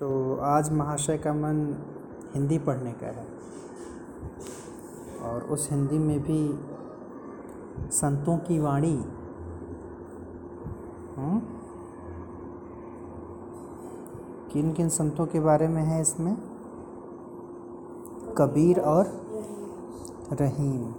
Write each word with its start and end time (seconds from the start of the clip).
तो 0.00 0.36
आज 0.36 0.72
महाशय 0.72 1.18
का 1.18 1.32
मन 1.32 1.84
हिंदी 2.34 2.58
पढ़ने 2.58 2.92
का 2.92 3.06
है। 3.06 3.26
और 5.22 5.42
उस 5.42 5.68
हिंदी 5.70 5.98
में 5.98 6.20
भी 6.20 6.58
संतों 7.90 8.38
की 8.38 8.58
वाणी 8.58 8.94
हम्म? 11.16 11.38
किन 14.52 14.72
किन 14.72 14.88
संतों 14.88 15.26
के 15.26 15.40
बारे 15.40 15.68
में 15.68 15.82
है 15.82 16.00
इसमें? 16.00 16.36
कबीर 18.38 18.80
और 18.80 19.06
रहीम। 20.32 20.94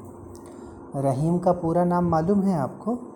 रहीम 0.95 1.39
का 1.39 1.51
पूरा 1.51 1.85
नाम 1.85 2.05
मालूम 2.05 2.41
है 2.41 2.59
आपको? 2.59 3.08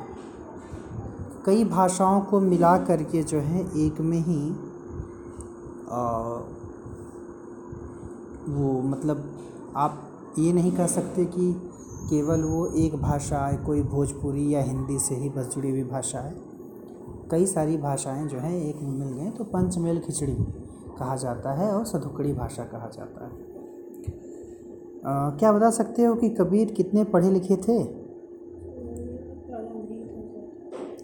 कई 1.46 1.64
भाषाओं 1.64 2.20
को 2.20 2.40
मिला 2.40 2.78
करके 2.78 3.22
जो 3.22 3.38
है 3.38 3.78
एक 3.78 4.00
में 4.00 4.18
ही 4.18 4.56
आ, 5.90 6.38
वो 8.48 8.82
मतलब 8.82 9.36
आप 9.76 10.08
ये 10.38 10.52
नहीं 10.52 10.72
कह 10.72 10.86
सकते 10.86 11.24
कि 11.24 11.70
केवल 12.10 12.42
वो 12.42 12.66
एक 12.66 12.96
भाषा 12.96 13.46
है 13.46 13.56
कोई 13.56 13.82
भोजपुरी 13.82 14.54
या 14.54 14.62
हिंदी 14.62 14.98
से 14.98 15.14
ही 15.14 15.28
बस 15.28 15.54
जुड़ी 15.54 15.70
हुई 15.70 15.84
भाषा 15.84 16.18
है। 16.18 16.34
कई 17.30 17.46
सारी 17.46 17.76
भाषाएँ 17.76 18.26
जो 18.26 18.38
हैं 18.38 18.62
एक 18.62 18.82
में 18.82 18.90
मिल 18.90 19.08
गए 19.08 19.30
तो 19.30 19.44
पंचमेल 19.44 20.00
खिचड़ी 20.00 20.36
कहा 20.98 21.16
जाता 21.16 21.52
है 21.52 21.72
और 21.72 21.84
सधुकड़ी 21.84 22.32
भाषा 22.32 22.62
कहा 22.62 22.88
जाता 22.88 23.24
है। 23.24 23.30
अ, 23.30 25.38
क्या 25.38 25.52
बता 25.52 25.70
सकते 25.70 26.04
हो 26.04 26.14
कि 26.14 26.28
कबीर 26.28 26.72
कितने 26.72 27.04
पढ़े 27.04 27.30
लिखे 27.30 27.56
थे? 27.56 27.99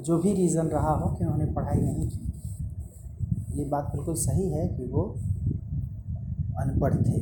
जो 0.00 0.18
भी 0.18 0.32
रीज़न 0.34 0.66
रहा 0.68 0.92
हो 0.94 1.10
कि 1.16 1.24
उन्होंने 1.24 1.46
पढ़ाई 1.54 1.80
नहीं 1.80 2.08
की, 2.08 2.20
ये 3.58 3.64
बात 3.68 3.90
बिल्कुल 3.94 4.14
सही 4.16 4.48
है 4.50 4.66
कि 4.68 4.84
वो 4.86 5.02
अनपढ़ 6.60 6.94
थे। 6.96 7.20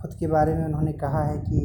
खुद 0.00 0.14
के 0.20 0.26
बारे 0.26 0.54
में 0.54 0.64
उन्होंने 0.64 0.92
कहा 1.04 1.22
है 1.24 1.38
कि 1.48 1.60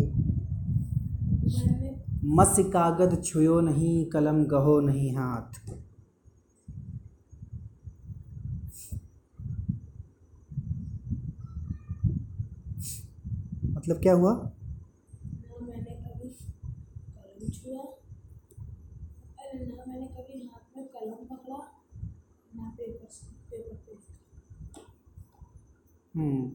मत्स्य 2.31 2.63
कागद 2.73 3.21
छुयो 3.23 3.59
नहीं, 3.61 4.05
कलम 4.09 4.43
गहो 4.45 4.79
नहीं 4.81 5.11
हाथ। 5.15 5.59
मतलब 13.75 13.99
क्या 14.01 14.13
हुआ 14.13 14.31
ना 14.33 14.49
मैंने 15.67 15.93
कभी 15.95 16.27
कलम 16.29 17.49
छुआ 17.49 17.81
अरे 19.39 19.65
ना 19.65 19.83
मैंने 19.87 20.07
कभी 20.07 20.35
हाथ 20.47 20.77
में 20.77 20.85
कलम 20.87 21.21
पकड़ा 21.29 21.57
ना 22.55 22.69
पेपर 22.77 23.09
से 23.09 23.27
पेपर 23.51 23.75
पे 23.75 23.93
लिखा। 23.93 24.83
हम्म। 26.15 26.51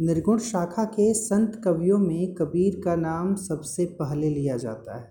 निर्गुण 0.00 0.38
शाखा 0.38 0.84
के 0.84 1.14
संत 1.14 1.60
कवियों 1.64 1.98
में 1.98 2.34
कबीर 2.34 2.80
का 2.84 2.96
नाम 2.96 3.34
सबसे 3.34 3.86
पहले 3.86 4.30
लिया 4.30 4.56
जाता 4.56 4.96
है। 4.96 5.10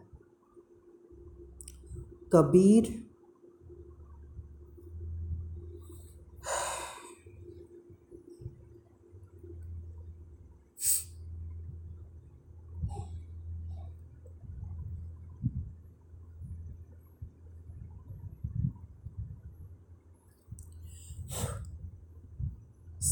कबीर 2.33 3.04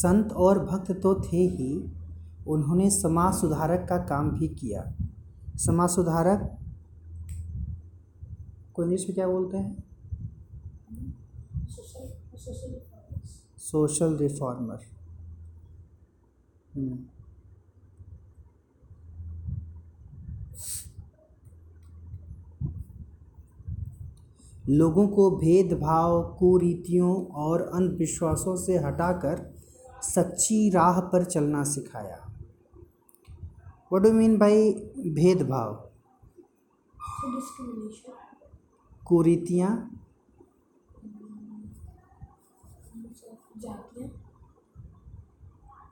संत 0.04 0.32
और 0.32 0.66
भक्त 0.66 0.92
तो 0.92 1.22
थे 1.22 1.38
ही, 1.38 1.92
उन्होंने 2.48 2.90
समाज 2.90 3.34
सुधारक 3.34 3.90
का 3.90 3.98
काम 3.98 4.32
भी 4.32 4.48
किया। 4.48 4.94
समाज 5.56 5.90
सुधारक 5.90 6.58
को 8.74 8.84
इंग्लिश 8.84 9.06
में 9.06 9.16
क्या 9.16 9.28
बोलते 9.28 9.58
हैं? 9.58 9.84
Social 13.58 14.18
reformer. 14.18 14.80
हम्म। 16.76 17.00
लोगों 24.70 25.08
को 25.08 25.32
भेदभाव, 25.32 26.36
कुरीतियों 26.40 27.26
और 27.26 27.62
अंधविश्वासों 27.62 28.56
से 28.56 28.78
हटाकर 28.78 29.53
सच्ची 30.16 30.70
राह 30.70 31.00
पर 31.12 31.24
चलना 31.24 31.64
सिखाया। 31.64 32.18
वट 33.94 34.02
डू 34.02 34.12
मीन 34.12 34.38
बाई 34.38 34.72
भेदभाव? 35.16 35.74
कुरीतियाँ। 39.06 39.72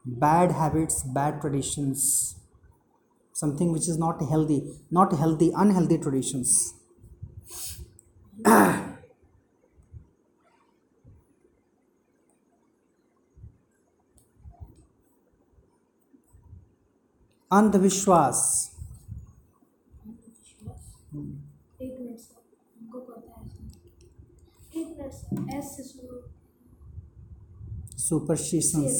Bad 0.07 0.51
habits 0.51 1.05
bad 1.07 1.39
traditions 1.41 2.03
something 3.35 3.73
which 3.73 3.89
is 3.89 3.99
not 3.99 4.21
healthy 4.23 4.61
not 4.93 5.13
healthy 5.13 5.49
unhealthy 5.57 5.97
traditions 5.97 6.53
अंधविश्वास। 17.53 18.37
Superstitions 27.97 28.93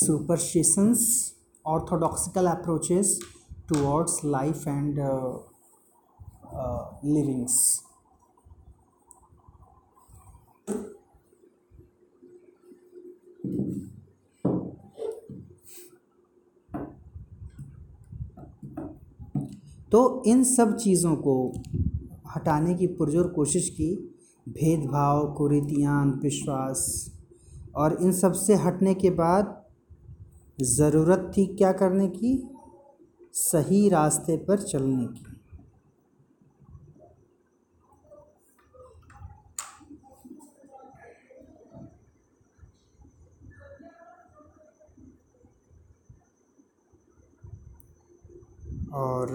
superstitions 0.00 1.06
orthodoxical 1.66 2.46
approaches 2.46 3.18
towards 3.68 4.18
life 4.24 4.66
and 4.68 4.98
livings 7.04 7.85
तो 19.92 20.22
इन 20.26 20.44
सब 20.44 20.76
चीज़ों 20.76 21.16
को 21.16 21.52
हटाने 22.36 22.74
की 22.74 22.86
पुरजोर 22.86 23.28
कोशिश 23.28 23.68
की। 23.68 24.12
भेदभाव, 24.48 25.34
कुरीतियाँ, 25.34 26.20
विश्वास 26.22 27.12
और 27.76 27.98
इन 28.02 28.12
सबसे 28.12 28.54
हटने 28.54 28.94
के 28.94 29.10
बाद 29.10 29.64
ज़रूरत 30.62 31.32
थी 31.36 31.46
क्या 31.46 31.72
करने 31.72 32.08
की? 32.08 32.48
सही 33.32 33.88
रास्ते 33.88 34.36
पर 34.36 34.58
चलने 34.58 35.06
की। 35.06 35.35
और 48.96 49.28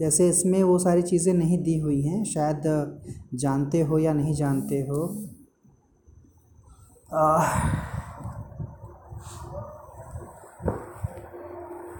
जैसे 0.00 0.28
इसमें 0.28 0.62
वो 0.62 0.78
सारी 0.78 1.02
चीज़ें 1.02 1.34
नहीं 1.34 1.58
दी 1.58 1.78
हुई 1.78 2.02
हैं 2.02 2.24
शायद 2.24 2.62
जानते 3.34 3.80
हो 3.80 3.98
या 3.98 4.12
नहीं 4.12 4.34
जानते 4.34 4.80
हो। 4.80 5.02
आह, 7.14 7.58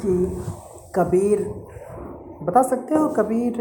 कि 0.00 0.42
कबीर 0.94 1.42
बता 2.42 2.62
सकते 2.62 2.94
हो 2.94 3.08
कबीर 3.08 3.56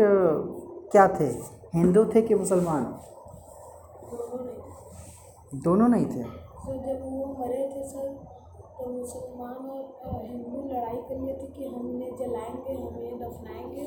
क्या 0.92 1.08
थे? 1.08 1.28
हिंदू 1.76 2.06
थे 2.06 2.22
कि 2.22 2.36
मुसलमान? 2.36 2.84
दोनों 4.14 4.46
नहीं। 4.46 5.62
दोनों 5.62 5.88
नहीं 5.88 6.06
थे। 6.06 6.24
सर 6.24 6.78
जब 6.88 7.02
वो 7.04 7.36
मरे 7.40 7.64
थे 7.76 7.84
सर 7.90 8.13
तो 8.84 8.90
मुसलमान 8.92 9.68
और 10.06 10.26
हिंदू 10.26 10.62
लड़ाई 10.70 10.98
कर 11.10 11.20
लिए 11.20 11.34
थे 11.34 11.46
कि 11.48 11.68
हम 11.68 11.90
इन्हें 11.90 12.16
जलाएँगे, 12.18 12.74
हम 12.74 12.98
इन्हें 12.98 13.20
दफनाएँगे। 13.20 13.86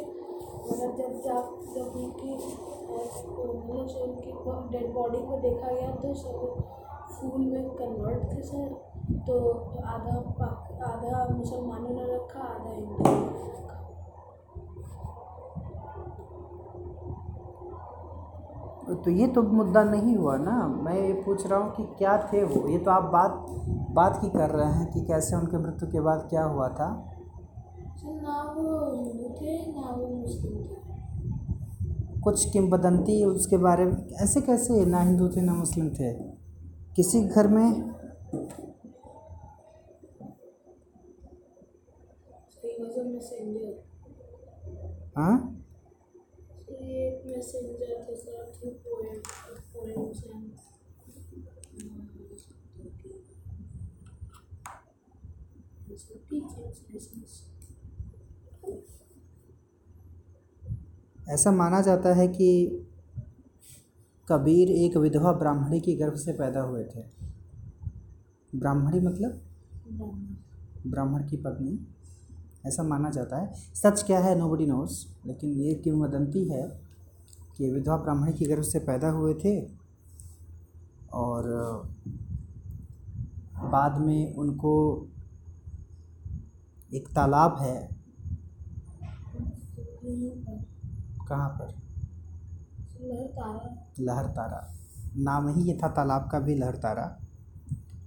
मगर 0.69 0.95
जब 0.97 1.11
जब 1.25 1.43
जब 1.75 1.97
उनकी 1.97 2.33
मतलब 2.35 3.89
सर 3.89 4.01
उनकी 4.03 4.33
डेड 4.73 4.93
बॉडी 4.95 5.19
को 5.19 5.39
देखा 5.41 5.73
गया 5.73 5.91
तो 5.95 6.15
सब 6.15 6.39
फूल 7.13 7.45
में 7.45 7.69
कन्वर्ट 7.71 8.33
थे 8.33 8.43
सर। 8.43 8.69
तो 9.27 9.35
आधा 9.85 10.21
पाक, 10.39 10.81
आधा 10.83 11.27
मुसलमानों 11.35 11.91
ने 11.91 12.05
रखा, 12.15 12.41
आधा 12.41 12.71
हिंदू 12.71 12.97
ने 12.99 13.11
रखा 13.11 13.75
तो 18.95 19.11
ये 19.11 19.27
तो 19.27 19.43
मुद्दा 19.43 19.85
नहीं 19.85 20.17
हुआ 20.17 20.37
ना। 20.37 20.69
मैं 20.69 20.95
ये 20.95 21.13
पूछ 21.13 21.47
रहा 21.47 21.59
हूँ 21.59 21.75
कि 21.77 21.83
क्या 21.99 22.31
थे 22.33 22.45
वो? 22.45 22.69
ये 22.69 22.79
तो 22.79 22.91
आप 22.91 23.03
बात 23.03 23.47
बात 23.91 24.19
की 24.23 24.29
कर 24.29 24.51
रहे 24.51 24.73
हैं 24.73 24.93
कि 24.93 25.01
कैसे 25.01 25.37
उनके 25.37 25.59
मृत्यु 25.59 25.89
के 25.89 26.01
बाद 26.01 26.27
क्या 26.31 26.45
हुआ 26.45 26.69
था। 26.69 27.13
सर 27.97 28.23
ना 28.23 28.55
वो 28.57 28.95
हिंदू 28.95 29.29
थे 29.41 29.73
ना 29.73 29.95
वो 29.95 30.07
मुस्लिम 30.07 30.63
थे। 30.63 32.21
कुछ 32.21 32.51
किंवदंती 32.51 33.25
उसके 33.25 33.57
बारे 33.57 33.85
में 33.85 34.09
ऐसे 34.23 34.41
कैसे 34.41 34.85
ना 34.87 35.01
हिंदू 35.01 35.29
थे 35.29 35.41
ना 35.41 35.55
मुस्लिम 35.55 35.91
थे? 35.91 36.13
किसी 36.97 37.23
घर 37.23 37.49
में 37.49 37.97
messenger. 43.17 43.73
हाँ? 45.17 45.56
Messenger 47.37 48.09
थे 48.09 48.17
sir 48.17 48.53
through 48.53 48.77
poem, 48.85 49.17
poems 49.73 50.27
and 50.27 50.57
so 55.99 56.15
teachings, 56.31 56.95
lessons. 56.95 57.43
ऐसा 61.29 61.53
माना 61.53 61.81
जाता 61.81 62.15
है 62.15 62.29
कि 62.29 62.67
कबीर 64.29 64.71
एक 64.71 64.97
विधवा 64.97 65.33
ब्राह्मणी 65.33 65.81
के 65.81 65.97
गर्भ 65.97 66.15
से 66.15 66.33
पैदा 66.33 66.61
हुए 66.61 66.85
थे। 66.85 67.03
ब्राह्मणी 68.55 69.01
मतलब? 69.01 69.33
ब्राह्मण। 69.93 70.91
ब्राह्मण 70.91 71.29
की 71.29 71.37
पत्नी। 71.37 71.87
ऐसा 72.67 72.83
माना 72.83 73.11
जाता 73.11 73.37
है। 73.37 73.55
सच 73.55 74.03
क्या 74.03 74.21
है? 74.21 74.39
नो 74.39 74.49
बडी 74.49 74.67
नोस 74.67 75.17
लेकिन 75.27 75.51
ये 75.51 75.75
किंवदंती 75.75 76.49
है? 76.49 76.86
कि 77.57 77.71
विधवा 77.73 77.97
ब्राह्मण 77.97 78.33
के 78.33 78.45
गर्भ 78.45 78.63
से 78.63 78.79
पैदा 78.87 79.09
हुए 79.09 79.35
थे 79.35 79.61
और 81.15 81.49
बाद 83.73 83.99
में 84.01 84.35
उनको 84.35 84.73
एक 86.95 87.09
तालाब 87.15 87.57
है। 87.61 87.77
कहाँ 91.29 91.49
पर? 91.59 91.75
लहर 93.03 93.27
तारा 93.37 93.75
लहर 94.01 94.27
तारा 94.37 94.61
नाम 95.25 95.49
ही 95.55 95.63
ये 95.63 95.79
था 95.83 95.89
तालाब 95.97 96.29
का 96.33 96.39
भी 96.41 96.55
लहर 96.55 96.77
तारा 96.85 97.07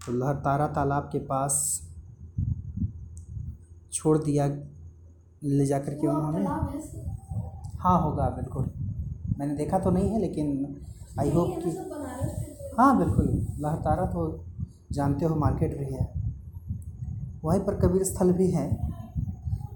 तो 0.06 0.12
लहर 0.14 0.36
तारा 0.46 0.68
तालाब 0.78 1.10
के 1.12 1.20
पास 1.26 1.56
छोड़ 3.94 4.18
दिया 4.18 4.48
ले 5.44 5.66
जाकर 5.66 5.94
के 5.94 6.08
उन्होंने। 6.08 6.46
हाँ 7.80 8.02
होगा 8.02 8.30
बिल्कुल। 8.30 8.72
मैंने 9.40 9.56
देखा 9.56 9.80
तो 9.80 9.92
नहीं 9.92 10.10
है 10.10 10.20
लेकिन 10.20 10.76
आई 11.20 11.32
होप 11.32 11.64
कि 11.64 11.72
तो 11.72 12.78
हाँ 12.78 12.98
बिल्कुल 12.98 13.48
लहर 13.60 13.76
तारा 13.76 14.06
तो 14.06 14.46
जानते 14.92 15.26
हो 15.26 15.36
मार्केट 15.36 15.80
भी 15.80 15.86
है। 15.86 16.14
वहीं 17.44 17.60
पर 17.60 17.76
कबीर 17.76 18.04
स्थल 18.04 18.34
भी 18.34 18.52
है। 18.52 18.90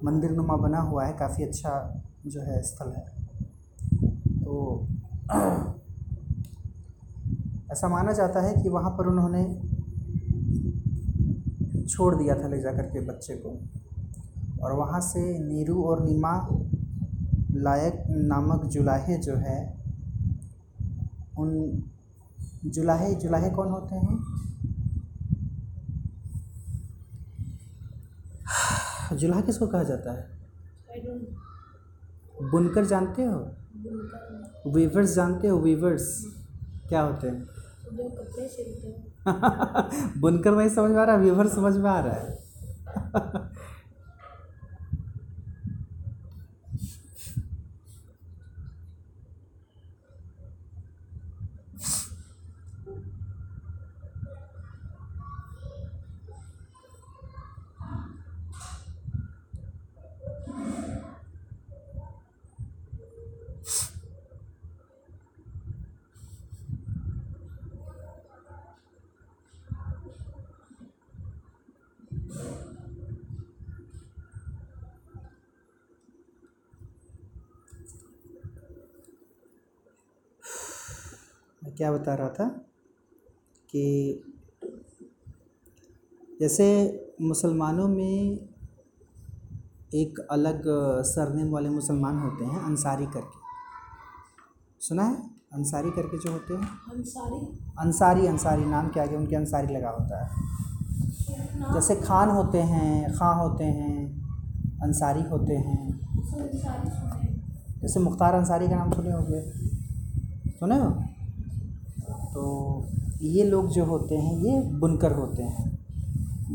मंदिर 0.03 0.31
नुमा 0.31 0.55
बना 0.55 0.79
हुआ 0.79 1.05
है 1.05 1.13
काफ़ी 1.13 1.43
अच्छा 1.43 2.03
जो 2.25 2.41
है 2.41 2.61
स्थल 2.61 2.91
है। 2.91 3.05
तो 4.43 4.87
ऐसा 7.71 7.87
माना 7.87 8.13
जाता 8.13 8.41
है 8.41 8.63
कि 8.63 8.69
वहाँ 8.69 8.91
पर 8.91 9.07
उन्होंने 9.07 9.43
छोड़ 11.85 12.15
दिया 12.15 12.35
था 12.35 12.47
ले 12.47 12.61
जा 12.61 12.71
कर 12.71 12.81
के 12.81 12.99
बच्चे 12.99 13.35
को। 13.35 13.59
और 14.63 14.73
वहाँ 14.73 15.01
से 15.01 15.39
नीरू 15.39 15.83
और 15.83 16.05
नीमा 16.05 16.47
लायक 17.53 18.03
नामक 18.09 18.65
जुलाहे 18.65 19.17
जो 19.17 19.35
है, 19.35 19.77
उन 21.37 21.83
जुलाहे 22.65 23.15
जुलाहे 23.15 23.49
कौन 23.49 23.69
होते 23.69 23.95
हैं? 23.95 24.43
जुलाहा 29.17 29.41
किसको 29.41 29.67
कहा 29.67 29.83
जाता 29.83 30.11
है? 30.11 30.29
बुनकर 32.51 32.85
जानते 32.85 33.23
हो? 33.23 33.51
वीवर्स 34.69 35.15
जानते 35.15 35.47
हो? 35.47 35.57
वीवर्स 35.57 36.25
क्या 36.89 37.01
होते 37.01 37.27
हैं? 37.27 37.47
हैं 39.27 40.13
बुनकर 40.21 40.49
वही 40.49 40.69
समझ 40.69 40.91
में 40.91 41.01
आ 41.01 41.03
रहा 41.03 41.15
है 41.15 41.21
वीवर 41.21 41.47
समझ 41.47 41.77
में 41.77 41.89
आ 41.89 41.99
रहा 41.99 42.13
है। 42.13 42.43
क्या 81.83 81.91
बता 81.91 82.15
रहा 82.15 82.29
था 82.29 82.47
कि 83.69 84.15
जैसे 86.39 86.65
मुसलमानों 87.21 87.87
में 87.87 88.39
एक 89.93 90.27
अलग 90.31 90.63
सरनेम 91.01 91.51
वाले 91.51 91.69
मुसलमान 91.69 92.19
होते 92.19 92.45
हैं 92.45 92.61
अंसारी 92.61 93.05
करके। 93.05 93.39
सुना 94.79 95.03
है? 95.03 95.29
अंसारी 95.53 95.91
करके 95.91 96.17
जो 96.17 96.31
होते 96.31 96.53
हैं? 96.53 96.63
अंसारी। 96.63 97.59
अंसारी 97.79 98.27
अंसारी 98.27 98.65
नाम 98.65 98.87
के 98.87 98.99
आगे 98.99 99.15
उनके 99.15 99.35
अंसारी 99.35 99.73
लगा 99.73 99.89
होता 99.89 100.25
है। 100.25 100.29
जैसे 101.73 101.95
खान 101.95 102.29
होते 102.29 102.57
हैं 102.57 103.13
खां 103.13 103.49
होते 103.49 103.63
हैं 103.63 104.21
अंसारी 104.79 105.21
होते 105.21 105.53
हैं। 105.53 105.99
जैसे 107.81 107.99
मुख्तार 107.99 108.33
अंसारी 108.33 108.67
का 108.67 108.75
नाम 108.75 108.91
सुने 108.91 109.11
होंगे। 109.11 109.51
सुने 110.49 110.77
हो? 110.77 111.12
तो 112.33 112.87
ये 113.21 113.43
लोग 113.43 113.67
जो 113.67 113.85
होते 113.85 114.15
हैं, 114.15 114.37
ये 114.37 114.61
बुनकर 114.61 115.11
होते 115.11 115.43
हैं। 115.43 115.71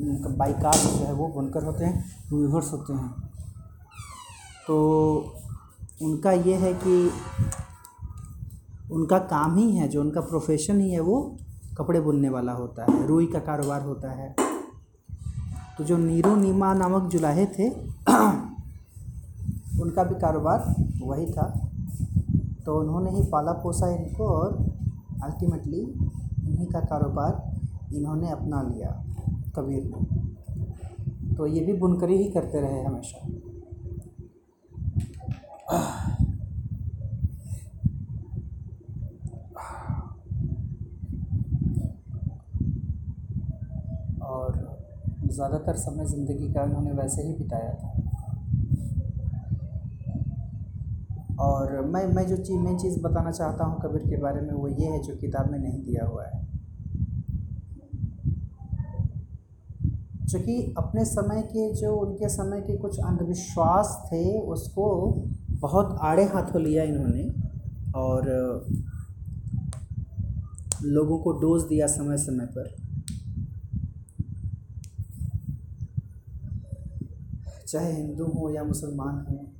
उनका 0.03 0.29
बाइकास 0.29 0.99
जो 0.99 1.05
है 1.05 1.13
वो 1.13 1.29
बुनकर 1.29 1.65
होते 1.65 1.85
हैं 1.85 2.05
वीवर्स 2.33 2.73
होते 2.73 2.93
हैं। 2.93 3.11
तो 4.67 4.77
उनका 6.03 6.33
ये 6.33 6.55
है 6.55 6.75
कि 6.75 7.11
उनका 8.93 9.19
काम 9.19 9.57
ही 9.57 9.73
है, 9.73 9.89
जो 9.89 10.01
उनका 10.01 10.21
प्रोफेशन 10.21 10.81
ही 10.81 10.91
है, 10.91 11.01
वो 11.01 11.37
कपड़े 11.79 12.01
बुनने 12.01 12.29
वाला 12.29 12.53
होता 12.53 12.83
है, 12.83 13.07
रुई 13.07 13.27
का 13.27 13.39
कारोबार 13.39 13.83
होता 13.83 14.11
है। 14.11 14.35
तो 15.79 15.85
जो 15.85 15.97
नीरू 15.97 16.37
नीमा 16.37 16.75
नामक 16.75 17.11
जुलाहे 17.11 17.47
थे, 17.47 17.71
उनका 19.81 20.05
भी 20.05 20.15
कारोबार 20.15 20.75
वही 21.03 21.27
था। 21.27 21.71
तो 22.67 22.81
उन्होंने 22.81 23.11
ही 23.11 23.23
पाला 23.23 23.53
पोसा 23.53 23.89
इनको 23.89 24.25
और 24.25 24.78
अल्टीमेटली 25.25 25.81
इन्हीं 25.81 26.67
का 26.67 26.81
कारोबार 26.81 27.97
इन्होंने 27.97 28.31
अपना 28.31 28.63
लिया, 28.63 28.91
कबीर 29.57 29.85
ने। 29.87 31.37
तो 31.37 31.47
ये 31.47 31.61
भी 31.61 31.73
बुनकरी 31.79 32.17
ही 32.17 32.29
करते 32.31 32.61
रहे 32.61 32.83
हमेशा। 32.85 33.27
और 44.23 44.67
ज़्यादातर 45.25 45.77
समय 45.77 46.07
ज़िंदगी 46.07 46.53
का 46.55 46.63
उन्होंने 46.63 46.93
वैसे 46.93 47.23
ही 47.23 47.35
बिताया 47.35 47.73
था। 47.75 47.98
और 51.41 51.81
मैं 51.87 52.07
मैं 52.07 52.27
जो 52.27 52.37
चीज़, 52.37 52.59
मेन 52.59 52.79
चीज़ 52.79 53.01
बताना 53.01 53.31
चाहता 53.31 53.65
हूँ 53.65 53.81
कबीर 53.81 54.03
के 54.11 54.17
बारे 54.17 54.41
में 54.41 54.53
वो 54.53 54.69
ये 54.69 54.87
है 54.87 55.03
जो 55.03 55.17
किताब 55.17 55.51
में 55.51 55.59
नहीं 55.59 55.83
दिया 55.85 56.05
हुआ 56.05 56.25
है। 56.25 56.47
चूँकि 60.27 60.75
अपने 60.79 61.05
समय 61.05 61.43
के 61.43 61.75
जो, 61.75 61.95
उनके 61.97 62.29
समय 62.29 62.61
के 62.61 62.77
कुछ 62.77 62.99
अंधविश्वास 62.99 64.09
थे, 64.13 64.41
उसको 64.41 65.13
बहुत 65.51 65.99
आड़े 66.01 66.25
हाथों 66.25 66.63
लिया 66.63 66.83
इन्होंने 66.83 67.29
और 67.95 68.27
लोगों 70.83 71.19
को 71.19 71.33
डोज 71.33 71.63
दिया 71.63 71.87
समय 71.87 72.17
समय 72.17 72.47
पर। 72.47 72.77
चाहे 77.69 77.93
हिंदू 77.93 78.25
हो 78.25 78.51
या 78.51 78.65
मुसलमान 78.65 79.27
हो 79.31 79.58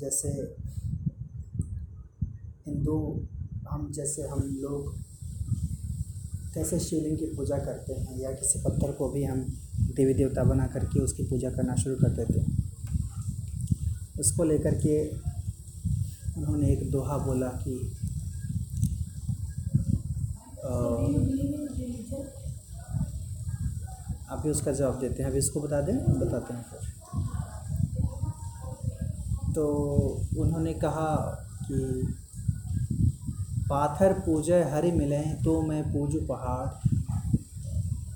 जैसे 0.00 0.28
हिंदू, 2.66 3.26
हम 3.70 3.92
जैसे 3.92 4.22
हम 4.22 4.40
लोग 4.62 4.94
कैसे 6.54 6.78
शिवलिंग 6.80 7.18
की 7.18 7.26
पूजा 7.26 7.58
करते 7.58 7.92
हैं 7.92 8.18
या 8.18 8.30
किसी 8.32 8.58
पत्थर 8.58 8.92
को 8.92 9.08
भी 9.08 9.24
हम 9.24 9.40
देवी 9.96 10.14
देवता 10.14 10.42
बना 10.42 10.66
करके 10.66 11.00
उसकी 11.00 11.22
पूजा 11.22 11.50
करना 11.50 11.74
शुरू 11.74 11.96
कर 11.96 12.10
देते 12.10 12.40
हैं। 12.40 12.64
उसको 14.20 14.44
लेकर 14.44 14.74
के 14.74 14.96
उन्होंने 16.36 16.68
एक 16.72 16.90
दोहा 16.90 17.18
बोला 17.18 17.48
कि 17.64 17.92
अभी 24.30 24.50
उसका 24.50 24.72
जवाब 24.72 24.98
देते 25.00 25.22
हैं। 25.22 25.30
अभी 25.30 25.38
इसको 25.38 25.60
बता 25.60 25.80
दें, 25.80 25.96
बताते 26.20 26.54
हैं। 26.54 26.64
तो 29.56 29.66
उन्होंने 30.38 30.72
कहा 30.74 31.14
कि 31.62 31.78
पाथर 33.70 34.12
पूजय 34.20 34.62
हरि 34.72 34.90
मिले 34.92 35.20
तो 35.44 35.60
मैं 35.62 35.82
पूजू 35.84 36.20
पहाड़। 36.28 36.66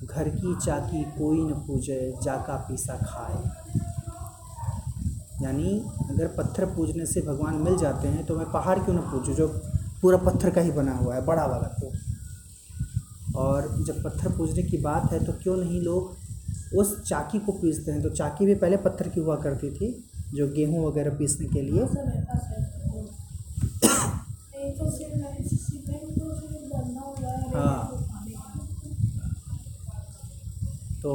घर 0.06 0.28
की 0.30 0.54
चाकी 0.56 1.02
कोई 1.12 1.40
न 1.40 1.54
पूजे 1.66 1.98
जाका 2.22 2.56
पीसा 2.68 2.96
खाए। 2.96 3.38
यानी 5.42 5.70
अगर 6.10 6.26
पत्थर 6.28 6.64
पूजने 6.66 7.06
से 7.06 7.20
भगवान 7.22 7.54
मिल 7.56 7.76
जाते 7.76 8.08
हैं 8.08 8.24
तो 8.26 8.36
मैं 8.36 8.50
पहाड़ 8.52 8.78
क्यों 8.78 8.94
ना 8.94 9.00
पूजूँ, 9.02 9.34
जो 9.34 9.46
पूरा 10.02 10.18
पत्थर 10.18 10.50
का 10.50 10.60
ही 10.60 10.70
बना 10.70 10.96
हुआ 10.96 11.14
है, 11.14 11.24
बड़ा 11.26 11.46
वाला 11.46 11.68
तो। 11.80 11.92
और 13.38 13.68
जब 13.84 14.02
पत्थर 14.04 14.36
पूजने 14.36 14.62
की 14.62 14.78
बात 14.78 15.12
है 15.12 15.24
तो 15.24 15.32
क्यों 15.32 15.56
नहीं 15.56 15.80
लोग 15.80 16.78
उस 16.78 17.02
चाकी 17.02 17.38
को 17.38 17.52
पीसते 17.52 17.92
हैं? 17.92 18.02
तो 18.02 18.08
चाकी 18.10 18.46
भी 18.46 18.54
पहले 18.54 18.76
पत्थर 18.78 19.08
की 19.08 19.20
हुआ 19.20 19.36
करती 19.36 19.70
थी। 19.70 19.92
जो 20.34 20.48
गेहूँ 20.48 20.86
वगैरह 20.86 21.10
पीसने 21.10 21.46
के 21.46 21.62
लिए। 21.62 21.82
हाँ। 27.54 28.06
तो 31.02 31.12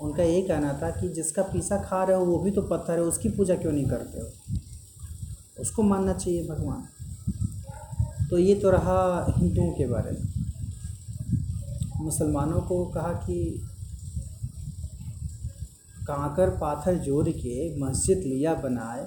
उनका 0.00 0.22
यही 0.22 0.42
कहना 0.42 0.78
था 0.82 0.90
कि 0.90 1.08
जिसका 1.08 1.42
पीसा 1.42 1.76
खा 1.76 2.04
रहे 2.04 2.16
हो, 2.16 2.24
वो 2.24 2.38
भी 2.38 2.50
तो 2.50 2.62
पत्थर 2.62 2.92
है, 2.92 3.00
उसकी 3.00 3.28
पूजा 3.28 3.54
क्यों 3.54 3.72
नहीं 3.72 3.86
करते 3.86 4.20
हो? 4.20 4.26
उसको 5.60 5.82
मानना 5.82 6.12
चाहिए 6.12 6.48
भगवान। 6.48 6.88
तो 8.30 8.38
ये 8.38 8.54
तो 8.54 8.70
रहा 8.70 9.26
हिंदुओं 9.38 9.70
के 9.70 9.86
बारे 9.86 10.10
में। 10.10 10.34
मुसलमानों 11.96 12.60
को 12.60 12.86
कहा 12.86 13.12
कि 13.12 13.66
कांकर 16.06 16.50
पाथर 16.50 16.94
जोड़ 16.94 17.28
के 17.28 17.80
मस्जिद 17.80 18.18
लिया 18.18 18.54
बनाए। 18.54 19.06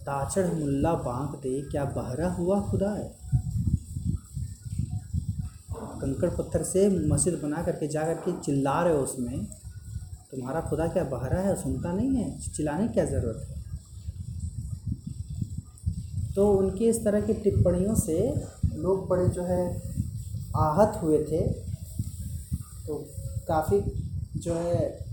ताचड़ 0.00 0.54
मुल्ला 0.54 0.94
बांक 0.94 1.40
दे, 1.40 1.62
क्या 1.62 1.84
बहरा 1.84 2.32
हुआ 2.32 2.60
खुदा 2.60 2.90
है 2.90 3.18
कंकड़ 6.00 6.30
पत्थर 6.30 6.62
से 6.62 7.08
मस्जिद 7.08 7.40
बना 7.42 7.62
करके 7.62 7.88
जा 7.88 8.02
करके 8.02 8.40
चिल्ला 8.40 8.82
रहे 8.82 8.92
हो 8.92 9.00
उसमें। 9.00 9.44
तुम्हारा 10.30 10.60
खुदा 10.60 10.88
क्या 10.88 11.04
बहरा 11.04 11.40
है, 11.40 11.54
सुनता 11.62 11.92
नहीं 11.92 12.16
है? 12.16 12.40
चिल्लाने 12.40 12.88
की 12.88 12.94
क्या 12.94 13.04
ज़रूरत 13.04 13.46
है? 13.48 13.56
तो 16.34 16.52
उनकी 16.52 16.88
इस 16.88 17.04
तरह 17.04 17.20
की 17.20 17.32
टिप्पणियों 17.32 17.94
से 17.94 18.34
लोग 18.74 19.08
बड़े 19.08 19.28
जो 19.28 19.42
है, 19.42 19.82
आहत 20.56 21.00
हुए 21.02 21.18
थे। 21.18 21.52
तो 22.86 23.04
काफ़ी 23.48 23.80
जो 24.36 24.54
है 24.54 25.07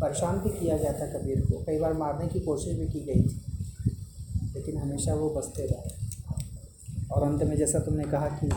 परेशान 0.00 0.38
भी 0.38 0.50
किया 0.50 0.76
गया 0.78 0.92
था 0.92 1.06
कबीर 1.08 1.40
को। 1.42 1.62
कई 1.64 1.78
बार 1.78 1.92
मारने 1.94 2.26
की 2.28 2.40
कोशिश 2.40 2.78
भी 2.78 2.86
की 2.88 3.00
गई 3.02 3.22
थी, 3.22 3.40
लेकिन 4.54 4.78
हमेशा 4.78 5.14
वो 5.14 5.28
बचते 5.30 5.66
रहे। 5.66 5.94
और 7.10 7.22
अंत 7.22 7.42
में 7.42 7.56
जैसा 7.56 7.78
तुमने 7.78 8.04
कहा 8.04 8.28
कि 8.38 8.48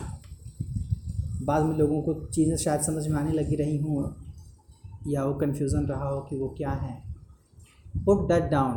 बाद 1.45 1.63
में 1.63 1.77
लोगों 1.77 2.01
को 2.01 2.13
चीज़ें 2.25 2.55
शायद 2.57 2.81
समझ 2.81 3.07
में 3.07 3.19
आने 3.19 3.31
लगी 3.31 3.55
रही 3.55 3.77
हों, 3.77 4.03
या 5.07 5.23
वो 5.23 5.33
कन्फ्यूज़न 5.35 5.85
रहा 5.85 6.09
हो 6.09 6.19
कि 6.21 6.37
वो 6.37 6.47
क्या 6.57 6.71
हैं। 6.77 6.97
पुट 8.05 8.27
दैट 8.27 8.49
डाउन 8.51 8.73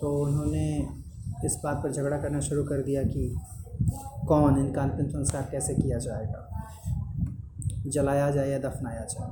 तो 0.00 0.12
उन्होंने 0.18 0.66
इस 1.44 1.60
बात 1.64 1.76
पर 1.76 1.92
झगड़ा 1.92 2.16
करना 2.18 2.40
शुरू 2.40 2.64
कर 2.64 2.82
दिया 2.82 3.02
कि 3.02 3.34
कौन, 4.28 4.58
इनका 4.58 4.82
अंतिम 4.82 5.06
संस्कार 5.08 5.48
कैसे 5.50 5.74
किया 5.74 5.98
जाएगा। 5.98 6.48
जलाया 7.92 8.30
जाए 8.30 8.50
या 8.50 8.58
दफनाया 8.58 9.04
जाए। 9.04 9.30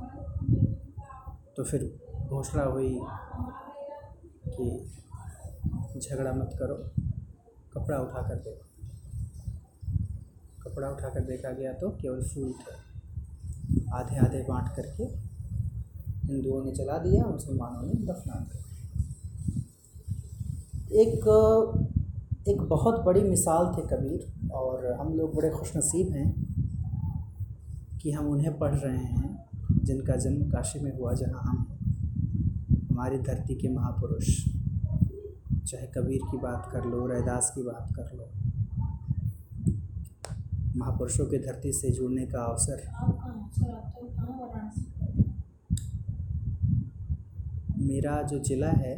तो 1.57 1.63
फिर 1.63 1.83
घोषणा 2.27 2.63
हुई 2.63 2.99
कि 4.47 5.99
झगड़ा 5.99 6.31
मत 6.33 6.51
करो, 6.59 6.75
कपड़ा 7.73 7.97
उठा 7.97 8.21
कर 8.21 8.35
देखो। 8.37 8.65
कपड़ा 10.63 10.89
उठा 10.89 11.09
कर 11.09 11.23
देखा 11.25 11.51
गया 11.51 11.73
तो 11.73 11.89
केवल 11.91 12.21
फूल 12.25 12.51
थे। 12.53 12.73
आधे 13.93 14.17
आधे 14.17 14.41
बांट 14.43 14.67
करके 14.75 15.03
हिंदुओं 16.23 16.63
ने 16.65 16.71
जला 16.71 16.97
दिया, 16.97 17.23
मुसलमानों 17.25 17.83
ने 17.83 17.93
दफना 18.05 18.35
दिया। 18.41 18.63
एक 21.01 21.13
एक 22.49 22.61
बहुत 22.69 23.03
बड़ी 23.05 23.21
मिसाल 23.23 23.65
थे 23.75 23.81
कबीर, 23.87 24.21
और 24.51 24.85
हम 24.93 25.13
लोग 25.13 25.35
बड़े 25.35 25.49
खुशनसीब 25.49 26.11
हैं। 26.13 26.50
कि 28.01 28.11
हम 28.11 28.27
उन्हें 28.27 28.57
पढ़ 28.57 28.75
रहे 28.75 28.97
हैं, 28.97 29.49
जिनका 29.83 30.15
जन्म 30.15 30.49
काशी 30.49 30.79
में 30.79 30.91
हुआ 30.97 31.13
जहाँ 31.13 31.41
हम 31.41 31.57
हमारी 32.91 33.17
धरती 33.19 33.55
के 33.55 33.69
महापुरुष, 33.69 34.27
चाहे 35.67 35.87
कबीर 35.87 36.21
की 36.31 36.37
बात 36.37 36.69
कर 36.71 36.85
लो, 36.85 37.05
रैदास 37.07 37.51
की 37.55 37.63
बात 37.63 37.93
कर 37.95 38.11
लो, 38.17 38.29
महापुरुषों 40.77 41.25
की 41.25 41.37
धरती 41.37 41.71
से 41.73 41.91
जुड़ने 41.91 42.25
का 42.25 42.43
अवसर। 42.43 42.83
मेरा 47.77 48.21
जो 48.23 48.39
ज़िला 48.39 48.69
है, 48.71 48.95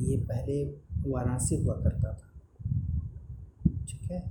ये 0.00 0.16
पहले 0.20 0.62
वाराणसी 1.10 1.62
हुआ 1.64 1.74
करता 1.74 2.12
था। 2.12 2.28
ठीक 3.88 4.10
है? 4.12 4.24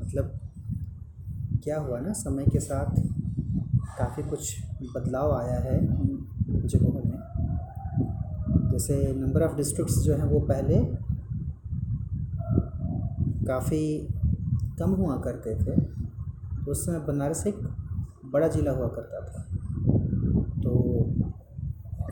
मतलब 0.00 0.40
क्या 1.64 1.78
हुआ 1.80 1.98
ना, 2.00 2.12
समय 2.12 2.44
के 2.44 2.60
साथ 2.60 2.96
काफ़ी 3.98 4.22
कुछ 4.22 4.56
बदलाव 4.96 5.32
आया 5.32 5.58
है 5.60 5.78
जगहों 6.66 7.02
में। 7.04 8.70
जैसे 8.70 8.96
नंबर 9.12 9.42
ऑफ़ 9.42 9.56
डिस्ट्रिक्ट्स 9.56 9.98
जो 9.98 10.14
हैं 10.14 10.24
वो 10.24 10.40
पहले 10.40 10.78
काफ़ी 13.46 14.08
कम 14.78 14.90
हुआ 14.90 15.16
करते 15.16 15.54
थे। 15.54 15.76
तो 16.64 16.70
उस 16.70 16.84
समय 16.86 16.98
बनारस 16.98 17.46
एक 17.46 17.56
बड़ा 18.24 18.48
ज़िला 18.48 18.72
हुआ 18.72 18.88
करता 18.88 19.20
था। 19.20 19.42
तो 20.62 20.70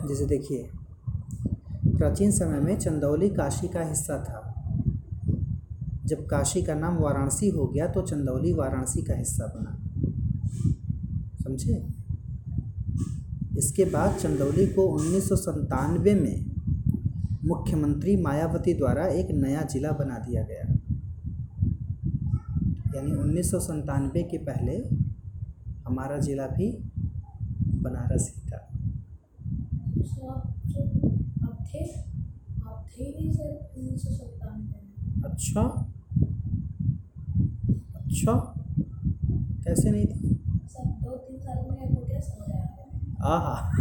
जैसे 0.08 0.26
देखिए, 0.26 0.70
प्राचीन 1.86 2.30
समय 2.30 2.60
में 2.60 2.78
चंदौली 2.78 3.28
काशी 3.30 3.68
का 3.68 3.80
हिस्सा 3.80 4.18
था। 4.18 4.51
जब 6.06 6.26
काशी 6.26 6.62
का 6.62 6.74
नाम 6.74 6.96
वाराणसी 6.98 7.48
हो 7.48 7.66
गया 7.66 7.86
तो 7.88 8.02
चंदौली 8.02 8.52
वाराणसी 8.52 9.02
का 9.02 9.14
हिस्सा 9.16 9.46
बना। 9.46 9.72
समझे? 11.44 11.74
इसके 13.58 13.84
बाद 13.84 14.16
चंदौली 14.18 14.66
को 14.66 14.86
उन्नीस 14.90 15.28
में 16.20 16.50
मुख्यमंत्री 17.44 18.16
मायावती 18.16 18.74
द्वारा 18.74 19.06
एक 19.20 19.30
नया 19.34 19.62
ज़िला 19.72 19.90
बना 19.92 20.18
दिया 20.18 20.42
गया। 20.42 20.66
यानी 22.96 23.12
उन्नीस 23.14 23.50
के 24.30 24.38
पहले 24.40 24.76
हमारा 25.86 26.18
ज़िला 26.18 26.46
भी 26.48 26.68
बनारस 27.84 28.32
ही 28.34 28.50
था। 28.50 28.58
सर 30.02 30.28
आप 30.28 30.42
जो 30.66 30.82
आप 31.44 31.56
थे 31.68 31.84
आप 32.62 32.86
थे 32.90 33.04
ही 33.04 33.10
नहीं 33.14 33.32
सर 33.32 33.48
उन्नीस 33.78 34.02
सौ 34.02 34.10
सत्तानवे 34.12 34.78
में 34.82 35.22
अच्छा 35.24 35.62
अच्छा। 38.12 38.54
कैसे 39.64 39.90
नहीं 39.90 40.06
थी? 40.06 40.38
आहा। 43.22 43.72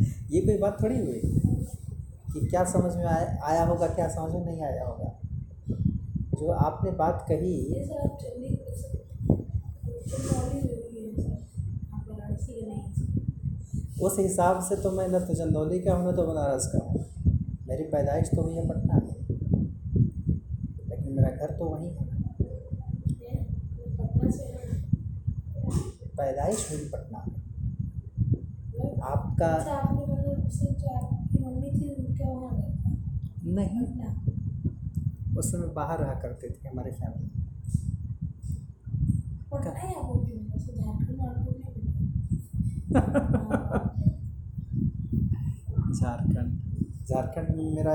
ये 0.30 0.40
कोई 0.40 0.58
बात 0.58 0.82
थोड़ी 0.82 0.98
हुई? 0.98 1.20
कि 2.32 2.46
क्या 2.46 2.64
समझ 2.64 2.96
में 2.96 3.04
आया 3.04 3.40
आया 3.44 3.64
होगा 3.64 3.86
क्या 3.86 4.08
समझ 4.08 4.32
में 4.32 4.46
नहीं 4.46 4.62
आया 4.62 4.84
होगा? 4.84 5.20
जो 6.40 6.50
आपने 6.50 6.90
बात 6.90 7.26
कही। 7.32 7.84
उस 14.02 14.16
हिसाब 14.18 14.60
से 14.60 14.76
तो 14.76 14.90
मैं 14.90 15.08
न 15.08 15.18
तो 15.18 15.34
चंदौली 15.34 15.80
का 15.80 15.94
हूँ 15.94 16.12
न 16.12 16.16
तो 16.16 16.26
बनारस 16.26 16.66
का 16.66 16.78
हूँ। 16.78 17.04
मेरी 17.68 17.82
पैदाइश 17.84 18.28
तो 18.28 18.42
हुई 18.42 18.54
है 18.54 18.68
पटना 18.68 18.94
में। 18.94 19.14
लेकिन 20.88 21.12
मेरा 21.12 21.30
घर 21.30 21.50
तो 21.58 21.64
वहीं 21.64 21.90
है 21.90 22.04
ये 23.28 23.96
पटना 23.98 24.30
से 24.30 24.42
हैं 24.42 24.90
पैदाइश 26.20 26.70
हुई 26.70 26.88
पटना 26.88 27.24
में। 27.28 27.40
मतलब 28.68 29.00
आपका 29.02 29.46
अच्छा 29.46 29.92
मतलब 29.92 30.18
आपकी 30.18 31.38
था 32.14 32.60
नहीं। 33.44 35.36
उस 35.38 35.52
समय 35.52 35.68
बाहर 35.68 35.98
रहा 35.98 36.14
करते 36.14 36.48
थे 36.48 36.68
हमारी 36.68 36.90
फैमिली 36.90 37.28
झारखंड 46.00 46.50
झारखंड। 47.04 47.56
में 47.56 47.74
मेरा 47.74 47.94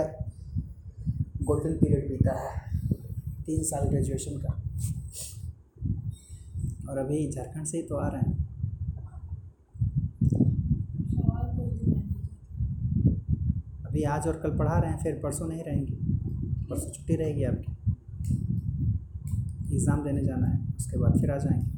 गोल्डन 1.43 1.73
पीरियड 1.73 2.09
बीता 2.09 2.33
है। 2.39 2.79
तीन 3.45 3.63
साल 3.63 3.89
ग्रेजुएशन 3.89 4.38
का। 4.38 4.64
और 6.89 6.98
अभी 6.98 7.32
झारखंड 7.32 7.65
से 7.65 7.78
ही 7.78 7.84
तो 7.84 7.95
आ 7.95 8.08
रहे 8.08 8.21
हैं। 8.21 8.43
अभी 13.86 14.04
आज 14.04 14.28
और 14.28 14.39
कल 14.43 14.58
पढ़ा 14.58 14.80
रहे 14.80 14.91
हैं, 14.91 14.98
फिर 15.00 15.13
परसों 15.13 15.48
नहीं 15.48 15.63
रहेंगे। 15.63 15.93
परसों 16.69 16.89
छुट्टी 16.91 17.15
रहेगी 17.15 17.43
आपकी। 17.43 17.71
एग्ज़ाम 19.76 20.04
देने 20.04 20.24
जाना 20.24 20.48
है, 20.48 20.60
उसके 20.78 20.98
बाद 20.98 21.19
फिर 21.21 21.32
आ 21.32 21.38
जाएँगे। 21.38 21.74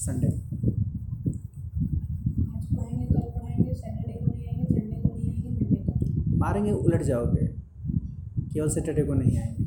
संडे 0.00 0.28
मारेंगे, 6.38 6.70
उलट 6.70 7.02
जाओगे। 7.02 7.46
केवल 8.52 8.68
सैटरडे 8.68 9.02
को 9.02 9.14
नहीं 9.14 9.38
आएँगे। 9.38 9.59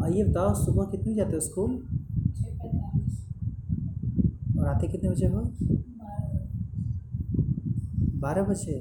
और 0.00 0.12
ये 0.16 0.24
बताओ, 0.24 0.54
सुबह 0.54 0.84
कितने 0.90 1.14
जाते 1.14 1.34
हो 1.34 1.40
स्कूल? 1.40 1.72
और 4.58 4.66
आते 4.68 4.88
कितने 4.88 5.10
बजे 5.10 5.26
हो? 5.26 5.40
बारह 8.20 8.42
बजे। 8.42 8.78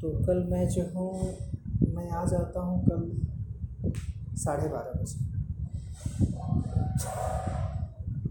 तो 0.00 0.10
कल 0.26 0.42
मैं 0.50 0.68
जो 0.68 0.82
हूँ, 0.96 1.12
मैं 1.94 2.08
आ 2.10 2.24
जाता 2.24 2.60
हूँ 2.60 2.84
कल 2.84 3.10
साढ़े 4.36 4.68
बारह 4.68 5.00
बजे। 5.02 5.24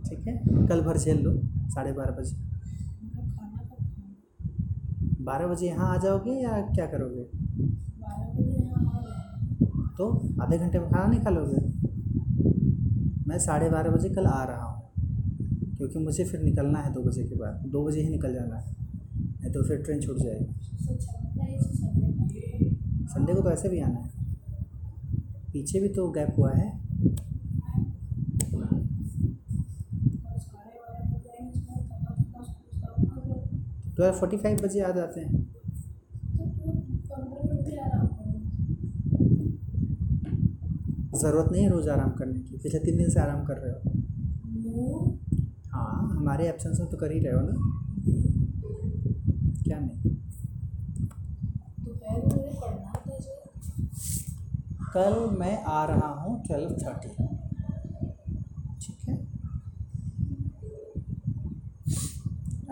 ठीक 0.10 0.28
है? 0.28 0.38
कल 0.68 0.82
भर 0.82 0.98
झेल 0.98 1.22
लो, 1.24 1.34
साढ़े 1.70 1.92
बारह 1.92 2.12
बजे। 2.12 2.36
बारह 5.26 5.48
बजे 5.48 5.66
यहाँ 5.68 5.94
आ 5.94 5.98
जाओगे 5.98 6.32
या 6.32 6.60
क्या 6.76 6.86
करोगे 6.86 7.24
बारह 8.02 8.34
बजे 8.34 8.64
यहाँ 8.64 8.86
आ 8.86 9.02
जाएँगे 9.02 9.85
तो 9.98 10.08
आधे 10.42 10.58
घंटे 10.58 10.80
में 10.80 10.90
खाना 10.90 11.06
नहीं 11.06 11.20
खा 11.22 11.30
लोगे। 11.30 11.62
मैं 13.28 13.38
साढ़े 13.42 13.70
बारह 13.70 13.92
बजे 13.92 14.10
कल 14.10 14.26
आ 14.28 14.44
रहा 14.46 14.64
हूँ, 14.64 14.82
क्योंकि 15.78 16.00
मुझे 16.00 16.24
फिर 16.24 16.42
निकलना 16.42 16.80
है 16.80 16.94
दो 16.94 17.04
बजे 17.04 17.24
के 17.24 17.36
बाद। 17.36 17.66
दो 17.72 17.84
बजे 17.86 18.02
ही 18.02 18.10
निकल 18.10 18.34
जाना 18.34 18.56
है, 18.56 18.76
नहीं 19.16 19.52
तो 19.54 19.64
फिर 19.64 19.78
ट्रेन 19.80 20.02
छूट 20.02 20.18
जाएगी। 20.18 20.46
संडे 23.08 23.34
को 23.34 23.42
तो 23.42 23.52
ऐसे 23.52 23.70
भी 23.70 23.80
आना 23.82 24.00
है। 24.00 24.10
पीछे 25.54 25.80
भी 25.80 25.90
तो 25.90 26.10
गैप 26.12 26.36
हुआ 26.38 26.52
है। 26.52 26.70
ट्वेल्व 33.96 34.16
फोर्टी 34.16 34.38
फाइव 34.38 34.58
बजे 34.64 34.80
आ 34.82 34.92
जाते 34.92 35.22
हैं। 35.22 35.45
ज़रूरत 41.26 41.52
नहीं 41.52 41.64
है 41.64 41.70
रोज़ 41.70 41.90
आराम 41.90 42.10
करने 42.18 42.40
की। 42.40 42.58
पिछले 42.64 42.80
तीन 42.80 42.98
दिन 42.98 43.10
से 43.10 43.20
आराम 43.20 43.46
कर 43.46 43.58
रहे 43.58 43.72
हो। 43.72 43.80
हाँ 45.74 46.10
हमारे 46.10 46.48
एब्सेंस 46.50 46.80
में 46.80 46.90
तो 46.90 46.98
कर 46.98 47.12
ही 47.12 47.20
रहे 47.20 47.34
हो 47.34 47.42
ना। 47.42 47.54
क्या 49.64 49.80
नहीं? 49.80 50.14
कल 54.94 55.16
मैं 55.40 55.56
आ 55.66 55.84
रहा 55.86 56.08
हूँ 56.22 56.42
ट्वेल्व 56.46 56.70
थर्टी 56.84 57.10
ठीक 58.82 59.00
है? 59.10 59.16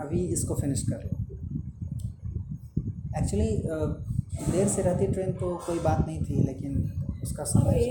अभी 0.04 0.20
इसको 0.34 0.56
फिनिश 0.62 0.84
कर 0.90 1.04
लो। 1.04 1.12
एक्चुअली 3.18 3.50
देर 4.52 4.68
से 4.68 4.82
रहती 4.82 5.08
ट्रेन 5.14 5.32
तो 5.42 5.56
कोई 5.66 5.80
बात 5.80 6.06
नहीं 6.08 6.22
थी 6.24 6.44
लेकिन 6.44 6.72
तो 7.24 7.46
सकते 7.46 7.82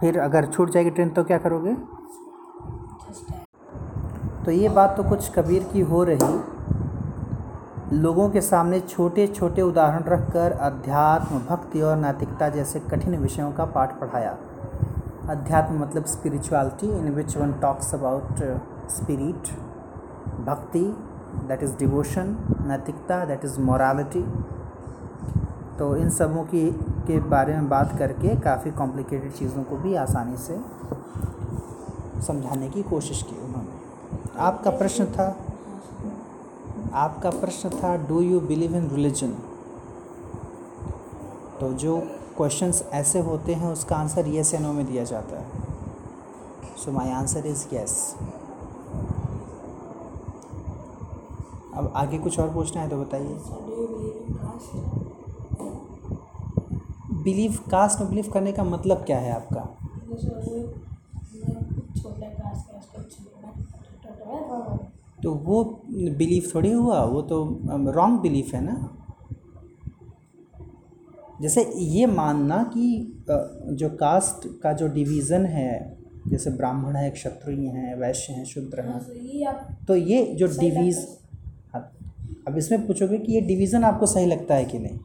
फिर 0.00 0.18
अगर 0.20 0.46
छूट 0.46 0.70
जाएगी 0.70 0.90
ट्रेन 0.90 1.08
तो 1.10 1.24
क्या 1.24 1.38
करोगे? 1.38 1.74
तो 4.44 4.50
ये 4.50 4.68
बात 4.68 4.96
तो 4.96 5.02
कुछ 5.02 5.30
कबीर 5.32 5.64
की 5.72 5.80
हो 5.90 6.02
रही। 6.04 6.38
लोगों 7.96 8.28
के 8.30 8.40
सामने 8.40 8.80
छोटे 8.80 9.26
छोटे 9.26 9.62
उदाहरण 9.62 10.04
रखकर 10.04 10.52
अध्यात्म 10.52 11.38
भक्ति 11.48 11.80
और 11.80 11.96
नैतिकता 11.96 12.48
जैसे 12.48 12.80
कठिन 12.80 13.16
विषयों 13.16 13.50
का 13.52 13.64
पाठ 13.74 13.98
पढ़ाया। 14.00 14.36
अध्यात्म 15.30 15.78
मतलब 15.78 16.04
spirituality 16.04 16.88
in 16.98 17.14
which 17.14 17.36
one 17.36 17.52
talks 17.62 17.94
about 17.94 18.42
spirit 18.90 19.50
भक्ति 20.46 20.84
दैट 21.48 21.62
इज़ 21.62 21.76
डिवोशन 21.78 22.36
नैतिकता 22.66 23.24
दैट 23.24 23.44
इज़ 23.44 23.60
मोरालिटी 23.60 24.22
तो 25.80 25.94
इन 25.96 26.10
सबों 26.10 26.42
की, 26.44 26.70
के 27.06 27.18
बारे 27.30 27.52
में 27.52 27.68
बात 27.68 27.96
करके 27.98 28.34
काफ़ी 28.40 28.70
कॉम्प्लिकेटेड 28.70 29.32
चीज़ों 29.32 29.62
को 29.64 29.76
भी 29.76 29.94
आसानी 29.94 30.36
से 30.36 30.58
समझाने 32.22 32.68
की 32.70 32.82
कोशिश 32.82 33.22
की 33.22 33.36
उन्होंने। 33.44 34.38
आपका 34.38 34.70
प्रश्न 34.70 35.04
था? 35.06 35.36
आपका 36.94 37.30
प्रश्न 37.30 37.70
था 37.72 37.96
do 38.08 38.20
you 38.20 38.40
believe 38.40 38.76
in 38.76 38.88
religion 38.90 39.32
तो 41.60 41.72
जो 41.74 41.96
क्वेश्चंस 42.36 42.82
ऐसे 42.92 43.20
होते 43.20 43.54
हैं, 43.54 43.72
उसका 43.72 43.96
आंसर 43.96 44.26
येस 44.28 44.54
या 44.54 44.60
नो 44.60 44.72
में 44.72 44.86
दिया 44.86 45.04
जाता 45.04 45.38
है। 45.38 45.46
So 46.84 46.92
my 46.92 47.10
answer 47.12 47.46
is 47.46 47.66
yes 47.74 48.14
अब 51.74 51.92
आगे 51.96 52.18
कुछ 52.18 52.38
और 52.40 52.52
पूछना 52.54 52.82
है 52.82 52.88
तो 52.88 52.96
बताइए। 52.96 53.38
बिलीव 57.22 57.58
कास्ट 57.70 58.00
में 58.00 58.08
बिलीव 58.10 58.30
करने 58.32 58.52
का 58.52 58.64
मतलब 58.64 59.04
क्या 59.04 59.18
है 59.18 59.32
आपका? 59.32 59.60
है 64.26 64.78
तो 65.22 65.32
वो 65.34 65.62
बिलीफ 66.18 66.54
थोड़ी 66.54 66.72
हुआ 66.72 67.02
वो 67.04 67.22
तो 67.22 67.42
रॉन्ग 67.92 68.20
बिलीफ 68.20 68.54
है 68.54 68.60
ना? 68.64 68.96
जैसे 71.42 71.62
ये 71.76 72.06
मानना 72.06 72.62
कि 72.76 73.22
जो 73.30 73.88
कास्ट 73.90 74.48
का 74.62 74.72
जो 74.72 74.88
डिवीज़न 74.88 75.46
है 75.46 75.96
जैसे 76.28 76.50
ब्राह्मण 76.50 76.96
है 76.96 77.10
क्षत्रिय 77.10 77.68
हैं 77.68 77.94
वैश्य 77.96 78.32
हैं 78.32 78.44
शूद्र 78.44 78.80
हैं 78.80 78.98
तो 79.04 79.14
ये 79.14 79.44
आप 79.44 79.76
तो 79.88 79.96
ये 79.96 80.24
जो 80.34 80.46
डिवीज़ 80.46 80.98
हाँ। 81.74 81.82
अब 82.48 82.58
इसमें 82.58 82.86
पूछोगे 82.86 83.18
कि 83.18 83.32
ये 83.32 83.40
डिवीज़न 83.40 83.84
आपको 83.84 84.06
सही 84.06 84.26
लगता 84.26 84.54
है 84.54 84.64
कि 84.64 84.78
नहीं? 84.78 84.98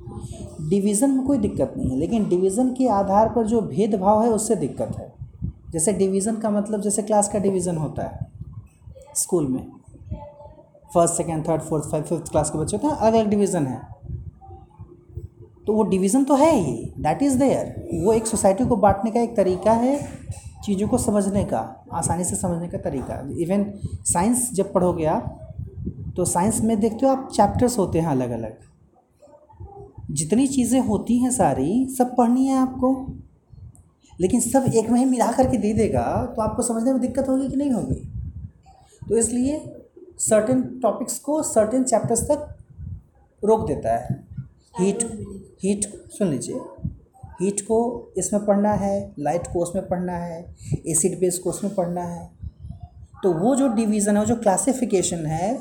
डिवीज़न 0.65 1.11
में 1.11 1.25
कोई 1.25 1.37
दिक्कत 1.37 1.73
नहीं 1.77 1.89
है, 1.89 1.97
लेकिन 1.97 2.27
डिवीज़न 2.29 2.73
के 2.73 2.87
आधार 2.89 3.29
पर 3.29 3.45
जो 3.47 3.61
भेदभाव 3.63 4.23
है, 4.23 4.29
उससे 4.29 4.55
दिक्कत 4.55 4.95
है। 4.99 5.13
जैसे 5.71 5.93
डिवीज़न 5.93 6.35
का 6.35 6.49
मतलब 6.49 6.81
जैसे 6.81 7.01
क्लास 7.01 7.29
का 7.29 7.39
डिवीज़न 7.39 7.77
होता 7.77 8.03
है, 8.03 8.27
स्कूल 9.15 9.47
में। 9.47 9.65
First, 10.93 11.15
second, 11.15 11.47
third, 11.47 11.61
fourth, 11.61 11.89
five, 11.91 12.03
fifth 12.03 12.31
class 12.31 12.49
के 12.49 12.59
बच्चे 12.59 12.77
होते 12.77 12.87
हैं 12.87 12.95
अलग 12.95 13.13
अलग 13.13 13.29
डिवीज़न 13.29 13.65
है। 13.65 13.81
तो 15.67 15.73
वो 15.73 15.83
डिवीज़न 15.83 16.23
तो 16.23 16.35
है 16.35 16.51
ही 16.51 16.93
दैट 16.99 17.21
इज़ 17.23 17.37
देयर 17.39 18.03
वो 18.03 18.13
एक 18.13 18.27
सोसाइटी 18.27 18.65
को 18.65 18.75
बांटने 18.77 19.11
का 19.11 19.21
एक 19.21 19.35
तरीका 19.35 19.71
है, 19.73 19.97
चीज़ों 20.65 20.87
को 20.87 20.97
समझने 20.97 21.43
का, 21.43 21.59
आसानी 21.93 22.23
से 22.23 22.35
समझने 22.35 22.67
का 22.67 22.77
तरीका। 22.79 23.19
इवन 23.39 23.65
साइंस 24.05 24.49
जब 24.53 24.71
पढ़ोगे 24.73 25.05
आप 25.07 25.41
तो 26.17 26.25
साइंस 26.25 26.61
में 26.61 26.79
देखते 26.79 27.05
हो 27.05 27.11
आप 27.11 27.29
चैप्टर्स 27.33 27.77
होते 27.79 27.99
हैं 27.99 28.07
अलग 28.07 28.31
अलग 28.31 28.57
जितनी 30.15 30.47
चीज़ें 30.47 30.79
होती 30.79 31.17
हैं 31.19 31.31
सारी, 31.31 31.85
सब 31.87 32.15
पढ़नी 32.17 32.45
है 32.47 32.57
आपको? 32.57 32.89
लेकिन 34.19 34.39
सब 34.41 34.65
एक 34.75 34.89
में 34.89 34.99
ही 34.99 35.05
मिला 35.05 35.31
करके 35.31 35.57
दे 35.57 35.73
देगा 35.73 36.03
तो 36.35 36.41
आपको 36.41 36.63
समझने 36.63 36.91
में 36.91 37.01
दिक्कत 37.01 37.29
होगी 37.29 37.47
कि 37.49 37.55
नहीं 37.55 37.71
होगी? 37.71 37.95
तो 39.09 39.17
इसलिए 39.17 39.59
सर्टेन 40.19 40.61
टॉपिक्स 40.83 41.17
को 41.19 41.41
सर्टेन 41.43 41.83
चैप्टर्स 41.83 42.21
तक 42.21 42.47
रोक 43.43 43.67
देता 43.67 43.95
है। 43.95 44.23
हीट 44.79 45.03
हीट 45.63 45.85
सुन 46.11 46.27
लीजिए। 46.27 46.59
हीट 47.41 47.61
को 47.61 47.77
इसमें 48.17 48.45
पढ़ना 48.45 48.71
है 48.73 49.13
लाइट 49.19 49.47
को 49.53 49.59
उसमें 49.59 49.87
पढ़ना 49.87 50.13
है 50.13 50.55
एसिड 50.87 51.19
बेस 51.19 51.37
को 51.37 51.49
उसमें 51.49 51.73
पढ़ना 51.75 52.03
है। 52.03 52.29
तो 53.23 53.33
वो 53.33 53.55
जो 53.55 53.67
डिवीज़न 53.67 54.13
है, 54.13 54.19
वो 54.19 54.25
जो 54.25 54.35
क्लासिफिकेशन 54.35 55.25
है 55.25 55.53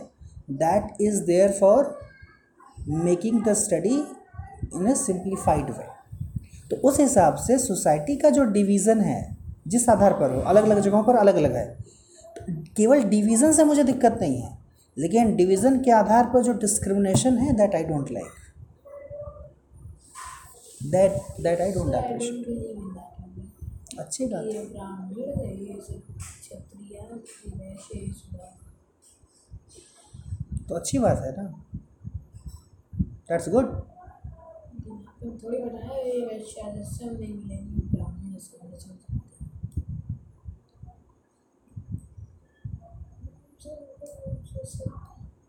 that 0.53 1.01
is 1.01 1.23
there 1.23 1.53
for 1.53 1.99
making 2.89 3.43
the 3.45 3.53
study 3.55 4.03
in 4.75 4.87
a 4.87 4.95
simplified 4.97 5.71
way 5.71 5.87
तो 6.71 6.77
उस 6.89 7.01
हिसाब 7.01 7.35
से 7.37 7.59
सोसाइटी 7.59 8.17
का 8.17 8.31
जो 8.31 8.45
डिवीज़न 8.53 9.01
है, 9.01 9.37
जिस 9.69 9.89
आधार 9.89 10.13
पर 10.21 10.35
हो 10.35 10.41
अलग 10.43 10.65
अलग 10.65 10.81
जगहों 10.83 11.03
पर 11.05 11.17
अलग 11.17 11.35
अलग 11.37 11.55
है 11.57 11.67
तो 12.37 12.45
केवल 12.77 13.03
डिवीज़न 13.11 13.53
से 13.53 13.65
मुझे 13.65 13.85
दिक्कत 13.85 14.19
नहीं 14.21 14.41
है, 14.41 14.57
लेकिन 14.97 15.35
डिवीज़न 15.37 15.81
के 15.83 15.91
आधार 15.93 16.25
पर 16.33 16.43
जो 16.43 16.53
डिस्क्रिमिनेशन 16.61 17.39
है 17.39 17.53
that 17.57 17.75
I 17.75 17.85
don't 17.85 18.11
like 18.13 18.33
that 20.93 21.13
that 21.43 21.61
I 21.61 21.73
don't 21.73 21.95
appreciate 21.95 22.47
अच्छी 23.99 24.27
बात 24.27 24.45
है। 24.45 24.63
तो 30.69 30.75
अच्छी 30.75 30.99
बात 30.99 31.23
है 31.25 31.33
ना। 31.37 31.43
दैट्स 33.29 33.49
गुड 33.49 33.67
थोड़ी 35.31 35.59
बताया 35.59 36.03
मिलेंगे 37.35 37.81
ब्राह्मण 37.97 38.39
से 38.39 38.57
वाले 38.57 38.77
चल 38.77 38.97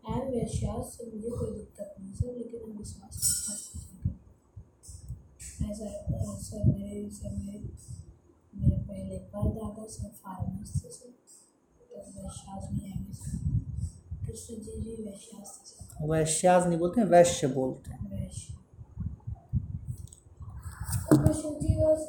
एंड 0.08 0.34
वैश्य 0.34 0.82
से 0.90 1.10
मुझे 1.14 1.30
कोई 1.30 1.50
दिक्कत 1.50 1.94
नहीं 2.00 2.12
सर, 2.14 2.26
लेकिन 2.26 2.60
विश्वास 2.78 3.14
ऐसा 5.70 5.86
सर, 6.38 6.64
मेरे 6.64 7.10
सर, 7.10 7.30
मेरे 7.30 7.58
मेरे 8.54 8.76
पहले 8.76 9.18
सर, 9.86 10.08
फार्मर्स 10.08 10.84
थे, 10.84 10.88
सर। 10.88 11.10
तो 11.78 12.22
वैश्यास 12.22 12.68
नहीं 12.72 12.92
आएँगे, 12.92 13.14
सर। 13.14 14.26
कृष्ण 14.26 14.54
जी 14.54 14.80
जी, 14.80 15.02
वैश्यास 15.02 15.76
वैश्याज 16.02 16.66
नहीं 16.66 16.78
बोलते 16.78 17.00
हैं, 17.00 17.08
वैश्य 17.08 17.46
बोलते 17.46 17.90
हैं। 17.90 18.05
Was, 21.26 22.00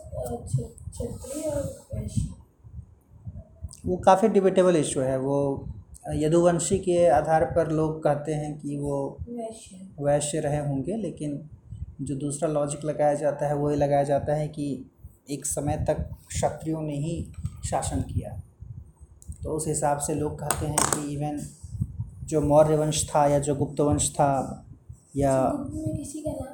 वो 3.85 3.97
काफ़ी 3.97 4.27
डिबेटेबल 4.27 4.75
इशू 4.75 5.01
है। 5.01 5.17
वो 5.19 5.67
यदुवंशी 6.13 6.79
के 6.79 7.07
आधार 7.07 7.45
पर 7.45 7.71
लोग 7.71 8.03
कहते 8.03 8.33
हैं 8.33 8.59
कि 8.59 8.77
वो 8.77 9.17
वैश्य। 9.99 10.39
रहे 10.39 10.57
होंगे 10.57 10.97
लेकिन 10.97 11.49
जो 12.01 12.15
दूसरा 12.15 12.49
लॉजिक 12.49 12.85
लगाया 12.85 13.13
जाता 13.13 13.47
है 13.47 13.55
वही 13.55 13.75
लगाया 13.75 14.03
जाता 14.03 14.33
है 14.33 14.47
कि 14.47 14.91
एक 15.29 15.45
समय 15.45 15.85
तक 15.87 16.09
क्षत्रियों 16.27 16.81
ने 16.81 16.95
ही 16.95 17.31
शासन 17.69 18.01
किया। 18.01 18.41
तो 19.43 19.49
उस 19.49 19.67
हिसाब 19.67 19.97
से 19.97 20.15
लोग 20.15 20.39
कहते 20.39 20.65
हैं 20.65 20.75
कि 20.75 21.13
इवन 21.13 21.47
जो 22.23 22.41
मौर्य 22.41 22.75
वंश 22.75 23.09
था 23.09 23.27
या 23.27 23.39
जो 23.39 23.55
गुप्त 23.55 23.79
वंश 23.79 24.11
था 24.11 24.65
या 25.15 25.51
किसी 25.55 26.21
का 26.21 26.31
नाम 26.31 26.53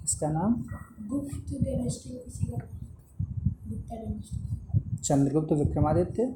किसका 0.00 0.28
नाम? 0.30 0.64
गुप्त 1.12 1.52
डायनेस्टी 1.64 2.10
किसी 2.10 2.44
का 2.44 2.56
गुप्ता 3.68 3.96
डायनेस्टी 3.96 4.96
चंद्रगुप्त 4.96 5.52
विक्रमादित्य? 5.52 6.34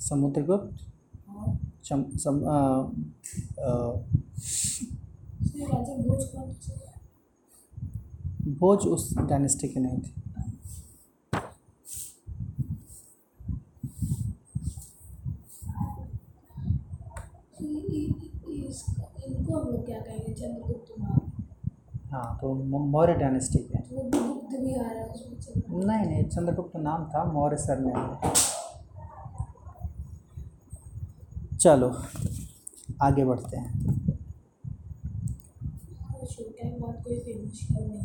समुद्रगुप्त? 0.00 0.86
चम, 1.84 2.04
सम, 2.16 2.44
आ, 2.44 2.58
आ, 3.64 3.92
भोज 8.58 8.78
उस 8.78 9.18
डायनेस्टी 9.18 9.68
के 9.68 9.80
नहीं 9.80 9.98
थे। 9.98 10.19
इसका 19.50 19.58
इनको 19.58 19.60
हम 19.60 19.72
लोग 19.72 19.84
क्या 19.86 20.00
कहेंगे? 20.00 20.32
चंद्रगुप्त 20.34 20.90
मौर्य 20.98 22.08
हाँ 22.12 22.38
तो 22.40 22.52
मौर्य 22.94 23.14
डायनेस्टी 23.14 23.58
तो 23.58 23.96
वो 23.96 24.02
गुप्त 24.02 24.56
भी 24.60 24.74
आ 24.74 24.82
रहा 24.82 24.90
है 24.90 25.08
उसमें 25.08 25.84
नहीं 25.86 26.06
नहीं 26.06 26.24
चंद्रगुप्त 26.28 26.76
नाम 26.76 27.04
था 27.10 27.24
मौर्य 27.32 27.56
सरनेम 27.56 27.96
है 27.96 28.32
चलो 31.58 31.88
आगे 33.02 33.24
बढ़ते 33.24 33.56
हैं। 33.56 33.70
हुआ? 37.74 38.00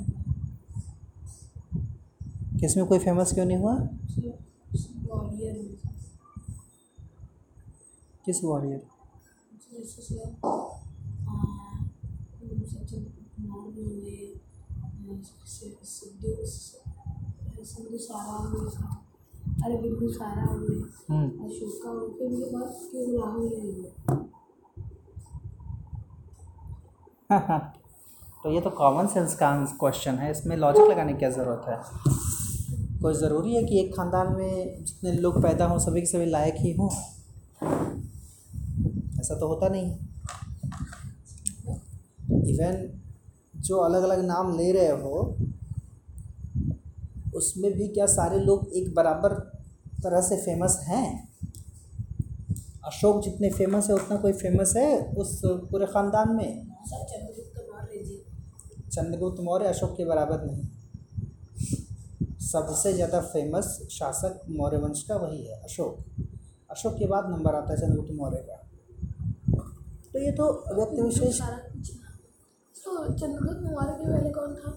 इसमें 2.66 2.86
कोई 2.88 3.00
फ़ेमस 3.00 3.34
क्यों 3.34 3.46
नहीं 3.46 3.58
हुआ? 3.58 3.76
किस 8.26 8.44
वॉरियर 8.44 8.82
जैसे 9.74 10.02
से 10.02 10.16
हाँ, 10.16 11.90
सचिन 12.66 13.04
कुमार 13.04 13.68
भी 13.72 13.84
हुए 13.84 14.16
सि- 15.24 15.88
सिद्धू 15.88 16.46
सिद्धू 17.66 17.98
सारा 17.98 18.38
अरे 19.66 20.14
सारा 20.14 20.44
हुए 20.44 20.68
क्यों 20.70 21.20
राहुल 23.20 23.48
तो 28.44 28.52
ये 28.52 28.62
तो 28.62 28.70
कॉमन 28.70 29.08
सेंस 29.08 29.36
का 29.36 29.66
क्वेश्चन 29.66 30.16
है, 30.16 30.32
इसमें 30.32 30.58
लॉजिक 30.58 30.92
लगाने 30.92 31.14
की 31.14 31.20
क्या 31.20 31.30
ज़रूरत 31.30 31.66
है? 31.70 31.80
कोई 33.02 33.14
ज़रूरी 33.14 33.56
है 33.56 33.64
कि 33.64 33.80
एक 33.80 33.98
ख़ानदान 33.98 34.36
में 34.36 34.86
जितने 34.86 35.12
लोग 35.12 35.44
पैदा 35.44 35.66
हों, 35.66 35.78
सभी 35.78 36.00
के 36.00 36.06
सभी 36.06 36.26
लायक 36.26 36.56
ही 36.58 36.74
हों? 36.74 36.90
ऐसा 39.20 39.40
तो 39.40 39.48
होता 39.48 39.70
नहीं। 39.70 39.98
इवन 42.32 43.02
जो 43.66 43.78
अलग 43.80 44.04
अलग 44.04 44.26
नाम 44.26 44.58
ले 44.58 44.72
रहे 44.72 44.90
हो 45.02 45.38
उसमें 47.36 47.72
भी 47.74 47.88
क्या 47.88 48.06
सारे 48.08 48.40
लोग 48.40 48.72
एक 48.74 48.94
बराबर 48.96 49.34
तरह 50.04 50.22
से 50.22 50.38
फ़ेमस 50.38 50.78
हैं? 50.88 51.08
अशोक 52.86 53.24
जितने 53.24 53.50
फ़ेमस 53.50 53.90
है 53.90 53.96
उतना 53.96 54.18
कोई 54.18 54.34
फ़ेमस 54.34 54.74
है 54.78 54.90
उस 55.14 55.40
पूरे 55.46 55.86
ख़ानदान 55.86 56.36
में? 56.36 56.68
चंद्रगुप्त 56.88 57.58
मौर्य 57.72 58.04
जी। 58.04 58.18
चंद्रगुप्त 58.92 59.40
मौर्य 59.42 59.68
अशोक 59.68 59.96
के 59.98 60.06
बराबर 60.06 60.46
नहीं। 60.46 60.64
सबसे 62.48 62.94
ज़्यादा 62.94 63.22
फ़ेमस 63.24 63.78
शासक 63.92 64.42
मौर्य 64.50 64.78
वंश 64.78 65.04
का 65.04 65.16
वही 65.16 65.44
है 65.46 65.62
अशोक। 65.64 65.98
अशोक 66.72 66.94
के 66.94 67.08
बाद 67.08 67.30
नंबर 67.30 67.56
आता 67.56 67.74
है 67.74 67.80
चंद्रगुप्त 67.80 68.12
मौर्य 68.14 68.38
का। 68.38 68.62
तो 70.14 70.20
ये 70.20 70.32
तो 70.32 70.46
व्यक्ति 70.76 71.02
विशेष 71.02 71.38
सारा 71.38 71.58
कुछ 71.58 71.75
तो 72.86 72.92
चंद्रगुप्त 73.14 73.62
मौर्य 73.64 73.94
के 73.94 74.06
पहले 74.12 74.30
कौन 74.30 74.56
था? 74.56 74.72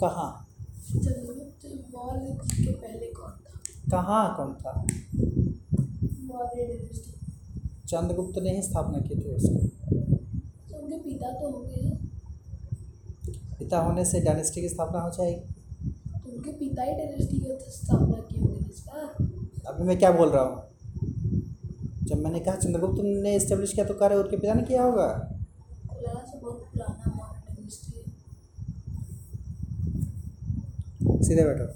कहाँ? 0.00 0.46
चंद्रगुप्त 0.92 1.66
मौर्य 1.94 2.38
के 2.54 2.72
पहले 2.72 3.06
कौन 3.06 3.30
था? 3.30 3.52
कहाँ 3.90 4.34
कौन 4.36 4.54
था? 4.54 4.72
मौर्य। 6.24 6.78
चंद्रगुप्त 7.88 8.38
ने 8.38 8.54
ही 8.56 8.62
स्थापना 8.62 8.98
की 8.98 9.14
थी 9.14 9.34
उसकी। 9.34 9.68
तो 10.70 10.78
उनके 10.78 10.98
पिता 10.98 11.30
तो 11.30 11.50
होंगे 11.50 11.90
पिता 13.58 13.78
होने 13.78 14.04
से 14.04 14.20
डायनेस्टी 14.20 14.60
की 14.60 14.68
स्थापना 14.68 15.00
हो 15.00 15.10
जाएगी। 15.10 15.40
तो 16.20 16.32
उनके 16.32 16.52
पिता 16.52 16.82
ही 16.82 16.92
डायनेस्टी 16.92 17.38
की 17.38 17.70
स्थापना 17.70 18.20
की 18.20 18.40
होंगे 18.40 18.70
इसका 18.70 19.70
अभी 19.70 19.84
मैं 19.84 19.98
क्या 19.98 20.12
बोल 20.12 20.28
रहा 20.28 20.42
हूँ? 20.42 20.62
जब 22.02 22.18
मैंने 22.18 22.40
कहा 22.40 22.54
चंद्रगुप्त 22.56 23.00
ने 23.22 23.34
इस्टेब्लिश 23.36 23.72
किया 23.72 23.86
तो 23.86 23.94
कार्य 23.94 24.16
उनके 24.16 24.36
पिता 24.36 24.54
ने 24.54 24.62
किया 24.62 24.82
होगा। 24.82 25.33
बहुत 26.44 26.70
पुराना 26.72 27.04
है। 27.04 27.54
सीधे 31.22 31.44
बैठो। 31.44 31.66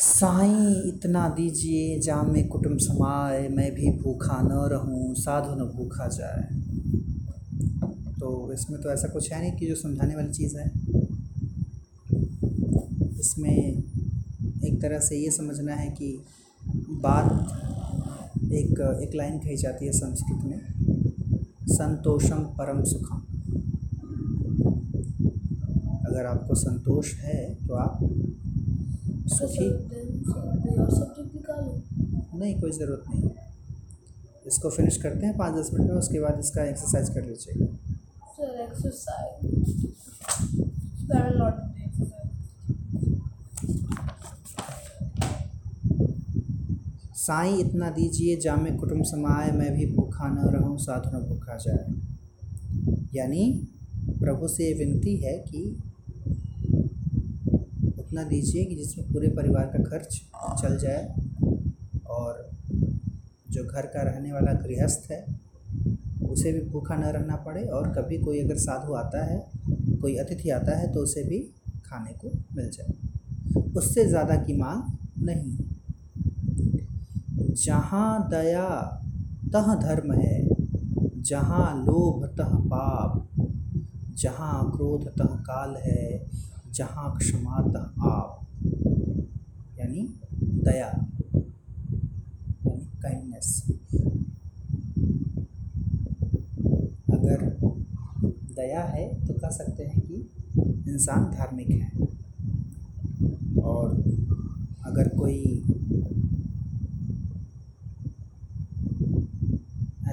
साईं 0.00 0.88
इतना 0.88 1.28
दीजिए 1.28 1.98
जाम 2.00 2.30
में 2.32 2.48
कुटुम 2.48 2.76
समाए 2.76 3.48
मैं 3.48 3.70
भी 3.74 3.90
भूखा 3.98 4.40
न 4.42 4.68
रहूँ 4.70 5.14
साधु 5.14 5.54
न 5.54 5.66
भूखा 5.68 6.06
जाए। 6.08 6.42
तो 8.20 8.52
इसमें 8.52 8.80
तो 8.82 8.90
ऐसा 8.90 9.08
कुछ 9.08 9.32
है 9.32 9.40
नहीं 9.40 9.52
कि 9.52 9.66
जो 9.66 9.74
समझाने 9.74 10.14
वाली 10.14 10.32
चीज़ 10.32 10.56
है। 10.56 10.66
इसमें 13.20 13.56
एक 14.64 14.78
तरह 14.82 14.98
से 14.98 15.16
ये 15.16 15.30
समझना 15.30 15.74
है 15.74 15.90
कि 15.90 16.24
बात 17.02 17.26
एक 18.52 18.80
एक 19.02 19.14
लाइन 19.14 19.38
कही 19.38 19.56
जाती 19.56 19.86
है 19.86 19.92
संस्कृत 19.92 20.44
में। 20.44 20.73
संतोषम 21.68 22.42
परम 22.58 22.82
सुखम। 22.84 23.20
अगर 26.06 26.26
आपको 26.26 26.54
संतोष 26.54 27.12
है 27.14 27.38
तो 27.66 27.74
आप 27.74 27.98
सुखी। 29.28 29.68
नहीं 32.38 32.54
कोई 32.60 32.70
ज़रूरत 32.70 33.04
नहीं। 33.08 33.30
इसको 34.46 34.70
फिनिश 34.70 34.96
करते 35.02 35.26
हैं 35.26 35.36
पाँच 35.38 35.54
दस 35.54 35.70
मिनट 35.74 35.90
में 35.90 35.96
उसके 35.96 36.20
बाद 36.20 36.38
इसका 36.38 36.64
एक्सरसाइज 36.64 37.08
कर 37.14 37.24
लीजिएगा। 37.26 37.66
सर 38.36 38.60
एक्सरसाइज 38.62 39.92
साईं 47.16 47.58
इतना 47.58 47.88
दीजिए 47.90 48.36
जामे 48.36 48.70
कुटुम 48.70 49.02
समाए 49.02 49.50
मैं 49.50 49.72
भी 49.74 49.84
भूखा 50.24 50.42
न 50.42 50.52
रहूँ 50.54 50.76
साधु 50.78 51.16
न 51.16 51.20
भूखा 51.22 51.56
जाए। 51.56 51.84
यानी 53.14 53.42
प्रभु 54.20 54.48
से 54.48 54.72
विनती 54.74 55.16
है 55.16 55.38
कि 55.48 55.62
उतना 57.98 58.22
दीजिए 58.24 58.64
कि 58.64 58.74
जिसमें 58.74 59.12
पूरे 59.12 59.28
परिवार 59.28 59.66
का 59.66 59.82
खर्च 59.84 60.20
चल 60.62 60.78
जाए 60.78 61.14
और 62.08 62.50
जो 63.50 63.64
घर 63.64 63.86
का 63.86 64.02
रहने 64.02 64.32
वाला 64.32 64.52
गृहस्थ 64.62 65.10
है, 65.10 65.24
उसे 66.22 66.52
भी 66.52 66.60
भूखा 66.70 66.96
न 66.96 67.12
रहना 67.12 67.36
पड़े 67.36 67.64
और 67.68 67.92
कभी 67.94 68.18
कोई 68.18 68.40
अगर 68.40 68.56
साधु 68.58 68.94
आता 68.94 69.24
है, 69.24 69.38
कोई 70.00 70.16
अतिथि 70.16 70.50
आता 70.50 70.78
है 70.78 70.92
तो 70.92 71.00
उसे 71.00 71.22
भी 71.24 71.38
खाने 71.86 72.12
को 72.14 72.32
मिल 72.56 72.70
जाए। 72.70 73.62
उससे 73.76 74.04
ज़्यादा 74.06 74.36
की 74.44 74.56
मांग 74.56 74.82
नहीं। 75.22 75.56
जहाँ 77.56 78.28
दया 78.30 78.66
तह 79.56 79.74
धर्म 79.74 80.12
है, 80.12 80.48
जहाँ 81.22 81.84
लोभ 81.84 82.24
तह 82.26 82.54
पाप, 82.54 83.28
जहाँ 84.14 84.70
क्रोध 84.70 85.04
तह 85.08 85.36
काल 85.40 85.76
है, 85.76 86.26
जहाँ 86.72 87.16
क्षमा 87.18 87.60
तह 87.68 88.06
आप। 88.08 88.46
यानी 89.78 90.14
दया, 90.64 90.86
यानी 92.66 92.86
काइंडनेस 93.02 93.64
अगर 97.12 97.44
दया 98.54 98.82
है 98.82 99.26
तो 99.26 99.34
कह 99.34 99.48
सकते 99.48 99.82
हैं 99.82 100.00
कि 100.00 100.30
इंसान 100.88 101.24
धार्मिक 101.24 101.70
है। 101.70 101.92
और 103.62 103.90
अगर 104.86 105.08
कोई 105.08 105.62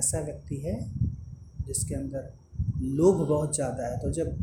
ऐसा 0.01 0.19
व्यक्ति 0.19 0.57
है 0.57 0.79
जिसके 1.67 1.95
अंदर 1.95 2.31
लोभ 2.81 3.27
बहुत 3.27 3.55
ज़्यादा 3.55 3.87
है। 3.87 3.99
तो 3.99 4.11
जब 4.11 4.35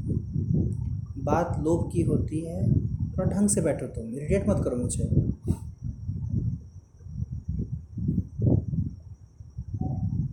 बात 1.24 1.56
लोभ 1.60 1.90
की 1.92 2.02
होती 2.02 2.40
है, 2.40 2.72
थोड़ा 3.12 3.30
ढंग 3.30 3.48
से 3.48 3.60
बैठो 3.60 3.86
तुम 3.94 4.14
इरिटेट 4.14 4.48
मत 4.48 4.64
करो 4.64 4.76
मुझे। 4.76 5.10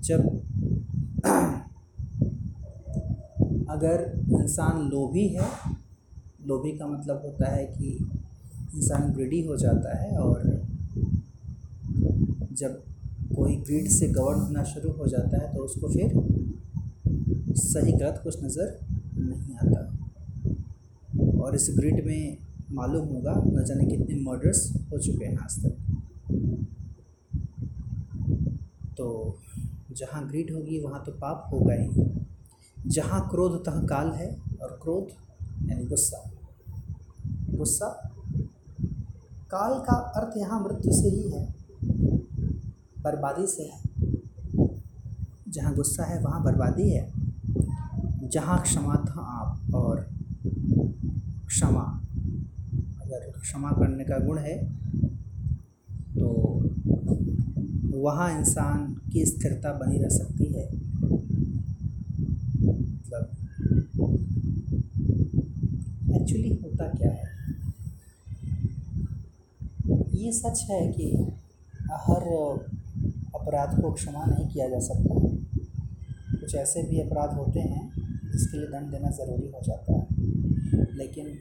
जब 0.04 0.42
अगर 3.70 4.12
इंसान 4.32 4.90
लोभी 4.90 5.28
है, 5.28 5.50
लोभी 6.48 6.72
का 6.72 6.88
मतलब 6.88 7.22
होता 7.26 7.52
है 7.52 7.66
कि 7.68 7.98
इंसान 8.76 9.12
ग्रीडी 9.14 9.42
हो 9.46 9.58
जाता 9.58 9.98
है 9.98 10.18
और 10.18 10.44
जब 12.54 12.84
कोई 13.46 13.56
ग्रीड 13.58 13.88
से 13.92 14.08
गवर्न 14.10 14.40
होना 14.42 14.62
शुरू 14.66 14.92
हो 14.92 15.08
जाता 15.08 15.40
है 15.42 15.48
तो 15.54 15.64
उसको 15.64 15.88
फिर 15.90 16.14
सही 17.56 17.92
गलत 17.92 18.20
कुछ 18.24 18.44
नज़र 18.44 18.70
नहीं 19.18 19.56
आता। 19.56 19.82
और 21.40 21.56
इस 21.56 21.68
ग्रिड 21.78 22.06
में 22.06 22.38
मालूम 22.72 23.06
होगा 23.08 23.34
न 23.48 23.64
जाने 23.66 23.86
कितने 23.86 24.16
मर्डर्स 24.22 24.62
हो 24.92 24.98
चुके 24.98 25.26
हैं 25.26 25.38
आज 25.38 25.58
तक। 25.64 25.74
तो 28.98 29.08
जहाँ 29.92 30.28
ग्रीड 30.28 30.52
होगी, 30.52 30.80
वहाँ 30.80 31.04
तो 31.06 31.12
पाप 31.14 31.48
होगा 31.52 31.74
ही। 31.74 31.90
जहाँ 32.90 33.20
क्रोध 33.30 33.60
तह 33.66 33.80
काल 33.88 34.10
है 34.14 34.30
और 34.62 34.80
क्रोध 34.82 35.12
यानी 35.70 35.86
गुस्सा। 35.86 36.24
गुस्सा 37.52 37.90
काल 39.52 39.80
का 39.82 39.98
अर्थ 40.18 40.38
यहाँ 40.38 40.60
मृत्यु 40.64 40.92
से 40.94 41.10
ही 41.10 41.32
है। 41.32 41.44
बर्बादी 43.06 43.48
से 43.48 43.64
है। 43.64 43.80
जहाँ 45.50 45.74
गुस्सा 45.76 46.04
है, 46.06 46.22
वहाँ 46.22 46.44
बर्बादी 46.44 46.90
है। 46.90 47.12
जहाँ 48.30 48.62
क्षमा 48.62 48.96
था 49.08 49.22
आप 49.34 49.74
और 49.76 50.00
क्षमा, 51.48 51.84
अगर 53.02 53.32
क्षमा 53.40 53.72
करने 53.72 54.04
का 54.04 54.18
गुण 54.20 54.38
है 54.40 54.56
तो 56.16 56.28
वहाँ 57.98 58.30
इंसान 58.40 58.94
की 59.12 59.26
स्थिरता 59.26 59.72
बनी 59.74 59.98
रह 59.98 60.10
सकती 60.10 60.46
है। 60.46 60.66
मतलब 62.88 63.24
एक्चुअली 66.12 66.50
होता 66.54 66.88
क्या 66.90 67.12
है? 67.12 67.24
ये 70.16 70.32
सच 70.32 70.66
है 70.70 70.82
कि 70.92 71.08
हर 72.04 72.24
अपराध 73.56 73.82
को 73.82 73.92
क्षमा 73.92 74.24
नहीं 74.26 74.48
किया 74.48 74.68
जा 74.70 74.80
सकता। 74.80 75.16
कुछ 76.32 76.56
ऐसे 76.56 76.82
भी 76.84 77.00
अपराध 77.02 77.34
होते 77.34 77.60
हैं, 77.60 77.84
जिसके 78.32 78.58
लिए 78.58 78.68
दंड 78.70 78.92
देना 78.92 79.10
ज़रूरी 79.10 79.48
हो 79.48 79.62
जाता 79.64 79.94
है। 79.94 80.06
लेकिन 80.96 81.38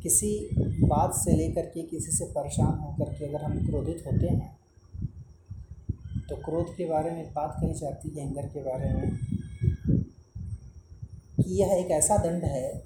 किसी 0.00 0.30
बात 0.84 1.14
से 1.14 1.36
लेकर 1.36 1.66
के 1.66 1.82
किसी 1.82 2.12
से 2.12 2.24
परेशान 2.32 2.78
होकर 2.78 3.12
के 3.12 3.26
अगर 3.26 3.44
हम 3.44 3.58
क्रोधित 3.66 4.02
होते 4.06 4.26
हैं 4.26 4.56
तो 6.28 6.36
क्रोध 6.36 6.74
के 6.76 6.84
बारे 6.84 7.10
में 7.10 7.24
बात 7.34 7.56
कही 7.60 7.74
जाती 7.74 8.08
है, 8.10 8.26
एंगर 8.26 8.46
के 8.46 8.60
बारे 8.60 8.92
में, 8.94 9.18
कि 11.36 11.60
यह 11.60 11.74
एक 11.74 11.90
ऐसा 11.92 12.16
दंड 12.16 12.44
है, 12.44 12.82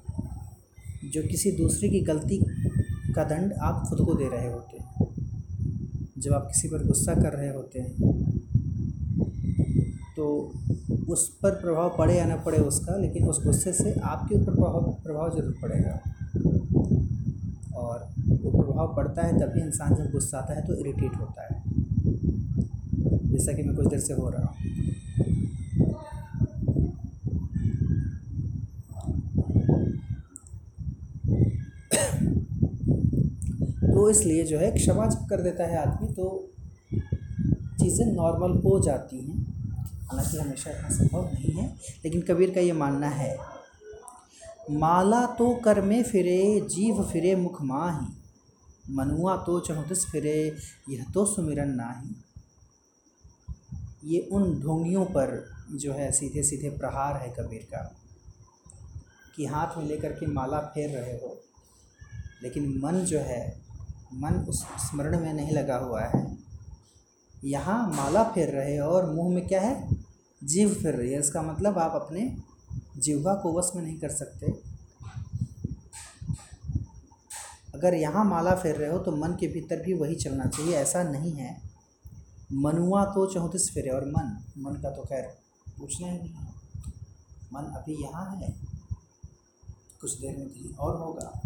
जो 1.05 1.23
किसी 1.23 1.53
दूसरे 1.53 1.89
की 1.89 2.01
गलती 2.03 2.39
का 3.15 3.25
दंड 3.25 3.53
आप 3.61 3.85
खुद 3.89 4.07
को 4.07 4.15
दे 4.15 4.29
रहे 4.29 4.53
होते 4.53 4.80
जब 6.21 6.33
आप 6.35 6.47
किसी 6.47 6.69
पर 6.69 6.87
गुस्सा 6.87 7.15
कर 7.15 7.33
रहे 7.33 7.49
होते 7.51 7.81
हैं 7.81 7.93
तो 10.17 10.27
उस 11.09 11.29
पर 11.43 11.51
प्रभाव 11.61 11.95
पड़े 11.99 12.17
या 12.17 12.25
ना 12.27 12.37
पड़े 12.47 12.59
उसका, 12.61 12.97
लेकिन 12.97 13.29
उस 13.29 13.43
गुस्से 13.45 13.73
से 13.73 13.93
आपके 13.93 14.35
ऊपर 14.35 14.55
प्रभाव 14.55 14.91
प्रभाव 15.05 15.31
ज़रूर 15.37 15.55
पड़ेगा। 15.63 16.01
और 17.77 18.07
वो 18.43 18.51
प्रभाव 18.53 18.95
पड़ता 18.97 19.27
है 19.27 19.39
तभी 19.41 19.61
इंसान 19.61 19.95
जब 19.95 20.11
गुस्सा 20.13 20.39
आता 20.39 20.55
है 20.55 20.67
तो 20.67 20.75
इरिटेट 20.77 21.17
होता 21.21 21.43
है। 21.45 21.63
जैसा 23.33 23.53
कि 23.53 23.63
मैं 23.63 23.75
कुछ 23.77 23.87
देर 23.87 24.01
से 24.01 24.13
हो 24.15 24.29
रहा 24.31 24.43
हूँ। 24.43 24.70
इसलिए 34.11 34.45
जो 34.45 34.59
है 34.59 34.71
क्षमा 34.73 35.07
जब 35.07 35.29
कर 35.29 35.43
देता 35.43 35.67
है 35.67 35.79
आदमी 35.79 36.13
तो 36.15 36.29
चीज़ें 37.81 38.07
नॉर्मल 38.07 38.61
हो 38.63 38.79
जाती 38.81 39.17
हैं। 39.19 39.39
हालाँकि 40.05 40.39
हमेशा 40.39 40.71
इतना 40.71 40.89
संभव 40.89 41.25
नहीं 41.25 41.53
है, 41.53 41.67
लेकिन 42.05 42.23
कबीर 42.23 42.51
का 42.51 42.61
ये 42.61 42.73
मानना 42.75 43.09
है, 43.09 43.37
माला 44.73 45.25
तो 45.35 45.55
कर 45.57 45.81
में 45.81 46.03
फिरे, 46.03 46.61
जीव 46.71 47.03
फिरे 47.03 47.35
मुख 47.37 47.61
माही, 47.63 48.07
मनुआ 48.95 49.37
तो 49.37 49.59
चहुतिस 49.61 50.05
फिरे, 50.07 50.57
यह 50.91 51.05
तो 51.15 51.25
सुमिरन 51.27 51.71
नाही। 51.75 52.15
ये 54.05 54.21
उन 54.33 54.53
ढोंगियों 54.61 55.05
पर 55.07 55.33
जो 55.75 55.93
है 55.93 56.11
सीधे 56.13 56.43
सीधे 56.43 56.71
प्रहार 56.71 57.17
है 57.17 57.29
कबीर 57.31 57.67
का, 57.73 57.83
कि 59.37 59.47
हाथ 59.47 59.77
में 59.79 59.85
लेकर 59.85 60.13
के 60.13 60.27
माला 60.29 60.61
फेर 60.69 60.91
रहे 60.91 61.13
हो, 61.15 61.37
लेकिन 62.43 62.69
मन 62.83 63.05
जो 63.05 63.19
है 63.21 63.43
मन 64.13 64.35
उस 64.49 64.63
स्मरण 64.81 65.21
में 65.21 65.33
नहीं 65.33 65.53
लगा 65.53 65.77
हुआ 65.77 66.01
है। 66.01 66.39
यहाँ 67.45 67.93
माला 67.93 68.23
फेर 68.25 68.49
रहे 68.49 68.79
और 68.79 69.11
मुँह 69.15 69.35
में 69.35 69.47
क्या 69.49 69.61
है? 69.61 69.89
जीव 70.45 70.75
फिर 70.75 70.95
रही 70.95 71.13
है। 71.13 71.19
इसका 71.21 71.43
मतलब 71.43 71.79
आप 71.79 71.93
अपने 71.95 72.37
जीवा 72.97 73.35
को 73.35 73.53
वश 73.53 73.71
में 73.77 73.83
नहीं 73.83 73.99
कर 73.99 74.11
सकते। 74.11 74.53
अगर 77.75 77.95
यहाँ 77.95 78.25
माला 78.25 78.55
फेर 78.55 78.77
रहे 78.77 78.91
हो 78.91 78.99
तो 78.99 79.13
मन 79.17 79.37
के 79.41 79.47
भीतर 79.47 79.83
भी 79.83 79.95
वही 79.95 80.15
चलना 80.15 80.47
चाहिए। 80.47 80.75
ऐसा 80.75 81.03
नहीं 81.03 81.33
है। 81.33 81.57
मनुआ 82.53 83.05
तो 83.05 83.27
चौंतीस 83.27 83.71
फेरे 83.75 83.91
और 83.91 84.05
मन 84.07 84.37
मन 84.59 84.81
का 84.83 84.91
तो 84.91 85.03
खैर 85.03 85.23
पूछना 85.79 86.09
ही 86.09 86.19
नहीं 86.19 86.31
है। 86.31 86.55
मन 87.53 87.73
अभी 87.77 88.03
यहाँ 88.03 88.37
है। 88.37 88.55
कुछ 90.01 90.19
देर 90.21 90.37
में 90.39 90.49
कहीं 90.49 90.75
और 90.75 90.97
होगा। 90.97 91.41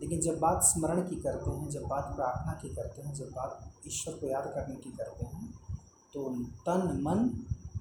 लेकिन 0.00 0.20
जब 0.20 0.38
बात 0.40 0.62
स्मरण 0.64 1.00
की 1.08 1.16
करते 1.16 1.50
हैं, 1.50 1.68
जब 1.70 1.82
बात 1.88 2.12
प्रार्थना 2.16 2.52
की 2.62 2.68
करते 2.74 3.02
हैं, 3.02 3.14
जब 3.14 3.30
बात 3.30 3.86
ईश्वर 3.86 4.14
को 4.14 4.26
याद 4.26 4.52
करने 4.54 4.74
की 4.76 4.90
करते 4.92 5.26
हैं 5.26 5.48
तो 6.14 6.28
तन, 6.66 7.00
मन, 7.02 7.30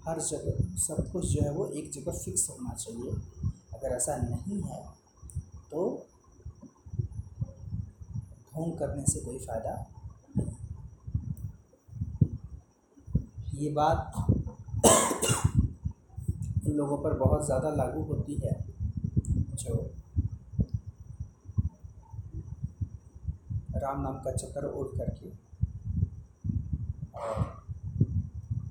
हर 0.06 0.20
जगह, 0.22 0.76
सब 0.78 1.12
कुछ 1.12 1.26
जो 1.26 1.42
है 1.42 1.52
वो 1.54 1.66
एक 1.70 1.92
जगह 1.92 2.12
फिक्स 2.16 2.50
होना 2.50 2.74
चाहिए। 2.76 3.12
अगर 3.74 3.96
ऐसा 3.96 4.16
नहीं 4.20 4.62
है 4.64 4.82
तो 5.72 5.82
ढोंग 8.50 8.74
करने 8.80 9.04
से 9.06 9.20
कोई 9.22 9.38
फ़ायदा 9.40 9.74
नहीं। 10.38 10.54
ये 13.56 13.70
बात 13.74 14.12
उन 16.66 16.74
लोगों 16.74 16.98
पर 16.98 17.14
बहुत 17.18 17.46
ज़्यादा 17.46 17.70
लागू 17.76 18.02
होती 18.04 18.36
है, 18.36 18.54
जो 19.56 19.76
राम 23.80 24.02
नाम 24.02 24.15
का 24.15 24.32
चक्कर 24.34 24.65
उड़ 24.65 24.88
करके, 24.89 25.30
और 27.15 27.38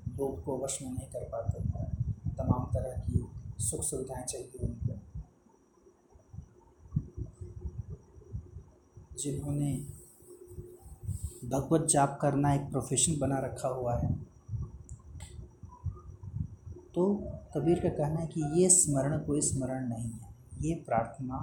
लोग 0.09 0.43
को 0.43 0.57
वश 0.57 0.77
में 0.81 0.91
नहीं 0.91 1.07
कर 1.07 1.23
पाते 1.31 1.59
तमाम 2.37 2.65
तरह 2.73 2.97
की 3.01 3.25
सुख 3.59 3.83
सुविधाएँ 3.83 4.25
चाहिए 4.25 4.67
उनको। 4.67 4.97
जिन्होंने 9.17 9.73
भगवत 11.45 11.87
जाप 11.89 12.17
करना 12.21 12.53
एक 12.53 12.69
प्रोफेशन 12.71 13.19
बना 13.19 13.39
रखा 13.39 13.67
हुआ 13.69 13.95
है 13.97 14.13
तो 16.95 17.05
कबीर 17.55 17.79
का 17.79 17.89
कहना 17.89 18.19
है 18.19 18.27
कि 18.27 18.41
ये 18.53 18.69
स्मरण 18.69 19.17
कोई 19.19 19.41
स्मरण 19.41 19.87
नहीं 19.89 20.09
है। 20.09 20.29
ये 20.61 20.75
प्रार्थना, 20.85 21.37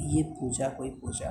ये 0.00 0.22
पूजा 0.32 0.68
कोई 0.68 0.90
पूजा 0.92 1.30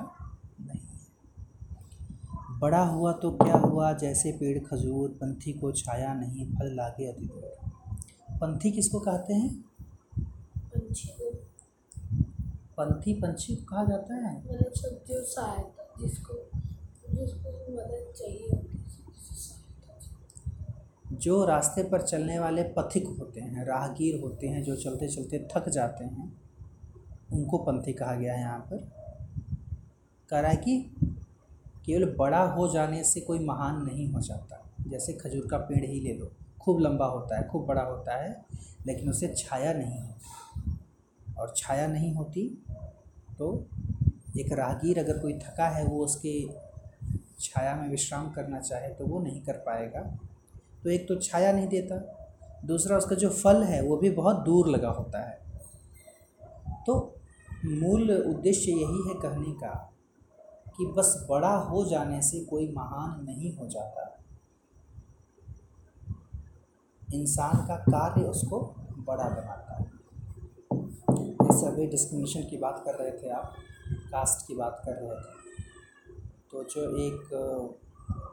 बड़ा 2.64 2.84
हुआ 2.84 3.12
तो 3.12 3.32
क्या 3.32 3.56
हुआ? 3.56 3.94
जैसे 3.94 4.32
पेड़ 4.32 4.60
खजूर 4.60 5.10
पंथी 5.10 5.54
को 5.54 5.72
छाया 5.72 6.14
नहीं 6.14 6.46
फल 6.52 6.76
लागे 6.76 7.06
अति 7.06 7.26
दूर 7.26 7.42
पंथी 8.38 8.72
किसको 8.72 9.00
कहते 9.00 9.34
हैं? 9.34 9.66
पंथी 12.78 13.14
पंछी 13.14 13.56
को 13.56 13.64
कहा 13.66 13.84
जाता 13.84 14.16
है? 14.16 14.38
मतलब 14.40 15.02
जो 15.08 15.24
सहायता 15.24 15.84
जिसको 16.02 16.34
जिसको 17.14 17.50
मदद 17.74 18.14
चाहिए 18.16 18.48
होती 18.52 18.78
किसी 18.78 19.36
सहायता। 19.36 20.00
से। 20.00 21.16
जो 21.16 21.46
रास्ते 21.46 21.84
पर 21.84 22.02
चलने 22.02 22.40
वाले 22.40 22.64
पथिक 22.64 23.08
होते 23.08 23.42
हैं 23.42 23.66
राहगीर 23.66 24.22
होते 24.22 24.48
हैं 24.48 24.64
जो 24.64 24.76
चलते 24.76 25.08
चलते 25.08 25.48
थक 25.56 25.70
जाते 25.70 26.06
हैं 26.06 26.42
उनको 27.34 27.58
पंथी 27.58 27.94
कहा 27.94 28.16
गया 28.16 28.34
है 28.34 28.40
यहाँ 28.40 28.60
पर। 28.60 28.78
कह 30.30 30.40
रहा 30.40 30.52
है 30.52 30.58
कि 30.58 30.96
केवल 31.86 32.06
बड़ा 32.16 32.44
हो 32.46 32.68
जाने 32.68 33.04
से 33.04 33.22
कोई 33.22 33.40
महान 33.40 33.82
नहीं 33.84 34.08
हो 34.12 34.22
जाता। 34.22 34.60
जैसे 34.88 35.14
खजूर 35.14 35.48
का 35.48 35.58
पेड़ 35.60 35.84
ही 35.86 36.00
ले 36.00 36.14
लो। 36.14 36.32
खूब 36.62 36.80
लंबा 36.80 37.06
होता 37.06 37.38
है, 37.38 37.48
खूब 37.48 37.66
बड़ा 37.66 37.82
होता 37.82 38.16
है, 38.16 38.46
लेकिन 38.88 39.10
उसे 39.10 39.34
छाया 39.38 39.74
नहीं 39.74 40.00
होती। 40.00 40.78
और 41.40 41.54
छाया 41.58 41.88
नहीं 41.88 42.14
होती 42.14 42.48
तो 43.40 43.66
एक 44.40 44.52
राहगीर 44.52 45.00
अगर 45.00 45.18
कोई 45.18 45.34
थका 45.34 45.68
है, 45.68 45.86
वो 45.86 46.04
उसके 46.06 46.48
छाया 47.40 47.76
में 47.76 47.90
विश्राम 47.90 48.30
करना 48.32 48.60
चाहे 48.60 48.90
तो 48.90 49.06
वो 49.06 49.20
नहीं 49.20 49.42
कर 49.42 49.54
पाएगा। 49.54 50.02
तो 50.84 50.90
एक 50.90 51.08
तो 51.08 51.16
छाया 51.16 51.52
नहीं 51.52 51.68
देता, 51.68 51.98
दूसरा 52.66 52.98
उसका 52.98 53.16
जो 53.16 53.30
फल 53.30 53.64
है, 53.64 53.82
वो 53.82 53.98
भी 53.98 54.10
बहुत 54.10 54.44
दूर 54.46 54.68
लगा 54.68 54.90
होता 54.90 55.20
है। 55.20 55.42
तो 56.86 56.96
मूल 57.66 58.12
उद्देश्य 58.12 58.72
यही 58.72 59.08
है 59.08 59.16
कहने 59.16 59.52
का 59.54 59.93
कि 60.78 60.86
बस 60.86 61.28
बड़ा 61.30 61.56
हो 61.56 61.86
जाने 61.86 62.22
से 62.22 62.46
कोई 62.46 62.72
महान 62.72 63.26
नहीं 63.26 63.56
हो 63.58 63.68
जाता। 63.68 64.10
इंसान 67.14 67.68
का 67.68 67.76
कार्य 67.76 68.24
उसको 68.24 68.60
बड़ा 68.98 69.24
बनाता 69.24 69.78
है। 69.78 69.92
जैसे 71.44 71.68
अभी 71.68 71.88
डिस्क्रिमिनेशन 71.88 72.42
की 72.50 72.58
बात 72.58 72.82
कर 72.86 72.96
रहे 72.96 73.12
थे 73.12 73.30
आप 73.30 73.56
कास्ट 73.92 74.48
की 74.48 74.56
बात 74.56 74.82
कर 74.86 74.92
रहे 74.92 75.10
थे। 75.10 75.64
तो 76.52 76.64
जो 76.64 76.98
एक 76.98 77.30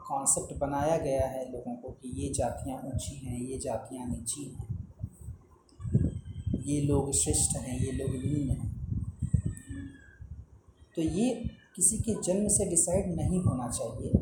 कॉन्सेप्ट 0.07 0.59
बनाया 0.59 0.97
गया 0.97 1.27
है 1.27 1.51
लोगों 1.51 1.75
को 1.75 1.89
कि 1.89 2.09
ये 2.09 2.33
जातियाँ 2.33 2.77
ऊँची 2.77 3.15
हैं, 3.15 3.39
ये 3.39 3.57
जातियाँ 3.57 4.07
नीची 4.07 4.43
हैं। 4.43 4.67
ये 6.61 6.81
लोग 6.81 7.13
श्रेष्ठ 7.13 7.57
हैं, 7.57 7.79
ये 7.79 7.91
लोग 7.91 8.09
निम्न 8.09 8.49
हैं। 8.49 8.71
तो 10.95 11.01
ये 11.01 11.49
किसी 11.81 11.97
के 11.99 12.13
जन्म 12.23 12.47
से 12.47 12.65
डिसाइड 12.69 13.05
नहीं 13.15 13.39
होना 13.43 13.67
चाहिए। 13.69 14.19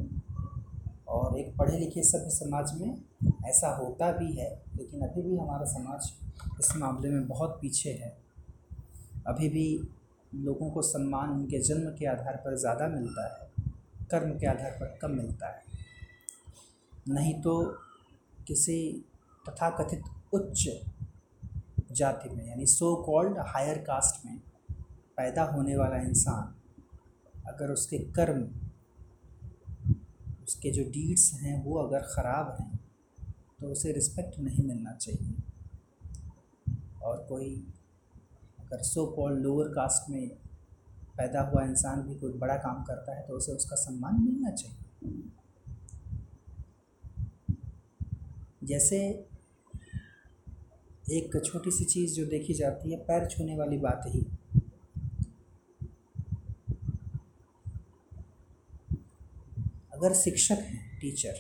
और 1.08 1.38
एक 1.40 1.56
पढ़े 1.58 1.78
लिखे 1.78 2.04
सभ्य 2.04 2.30
समाज 2.32 2.72
में 2.82 3.48
ऐसा 3.48 3.70
होता 3.78 4.12
भी 4.12 4.32
है, 4.34 4.50
लेकिन 4.78 5.02
अभी 5.02 5.22
भी 5.22 5.38
हमारा 5.38 5.66
समाज 5.66 6.12
इस 6.60 6.70
मामले 6.78 7.10
में 7.10 7.28
बहुत 7.28 7.58
पीछे 7.62 7.92
है। 7.94 8.12
अभी 9.28 9.50
भी 9.50 9.66
लोगों 10.36 10.70
को 10.72 10.82
सम्मान 10.82 11.30
उनके 11.30 11.60
जन्म 11.62 11.90
के 11.90 12.06
आधार 12.06 12.36
पर 12.46 12.56
ज़्यादा 12.58 12.88
मिलता 12.88 13.26
है, 13.26 13.50
कर्म 14.12 14.32
के 14.40 14.48
आधार 14.48 14.78
पर 14.80 14.98
कम 15.02 15.16
मिलता 15.16 15.48
है। 15.48 15.64
नहीं 17.10 17.34
तो 17.42 17.58
किसी 18.48 18.80
तथाकथित 19.46 20.04
उच्च 20.34 20.68
जाति 21.92 22.30
में, 22.30 22.48
यानी 22.48 22.66
सो 22.68 22.96
कॉल्ड 23.04 23.38
हायर 23.48 23.78
कास्ट 23.84 24.26
में 24.26 24.38
पैदा 25.18 25.44
होने 25.52 25.78
वाला 25.78 26.02
इंसान 26.04 26.56
अगर 27.50 27.72
उसके 27.72 27.98
कर्म, 28.16 28.42
उसके 30.44 30.72
जो 30.72 30.84
डीड्स 30.92 31.34
हैं, 31.34 31.64
वो 31.64 31.78
अगर 31.78 32.02
ख़राब 32.08 32.56
हैं 32.60 32.80
तो 33.60 33.72
उसे 33.72 33.92
रिस्पेक्ट 33.92 34.40
नहीं 34.40 34.64
मिलना 34.66 34.94
चाहिए। 34.96 35.34
और 37.04 37.26
कोई 37.30 37.56
अगर 38.60 38.82
सो 38.84 39.06
कॉल्ड 39.06 39.42
लोअर 39.44 39.68
कास्ट 39.70 40.10
में 40.10 40.30
पैदा 41.18 41.42
हुआ 41.42 41.64
इंसान 41.64 42.02
भी 42.02 42.16
कोई 42.16 42.34
बड़ा 42.40 42.56
काम 42.58 42.84
करता 42.84 43.16
है 43.18 43.26
तो 43.28 43.38
उसे 43.38 43.52
उसका 43.52 43.76
सम्मान 43.76 44.22
मिलना 44.24 44.52
चाहिए। 44.52 45.24
जैसे 48.64 48.98
एक 51.12 51.42
छोटी 51.46 51.72
सी 51.72 51.86
चीज़ 51.86 52.14
जो 52.16 52.26
देखी 52.26 52.54
जाती 52.54 52.92
है, 52.92 52.98
पैर 53.00 53.28
छूने 53.28 53.56
वाली 53.58 53.78
बात 53.78 54.04
ही। 54.08 54.22
अगर 60.00 60.14
शिक्षक 60.14 60.56
हैं 60.56 61.00
टीचर 61.00 61.34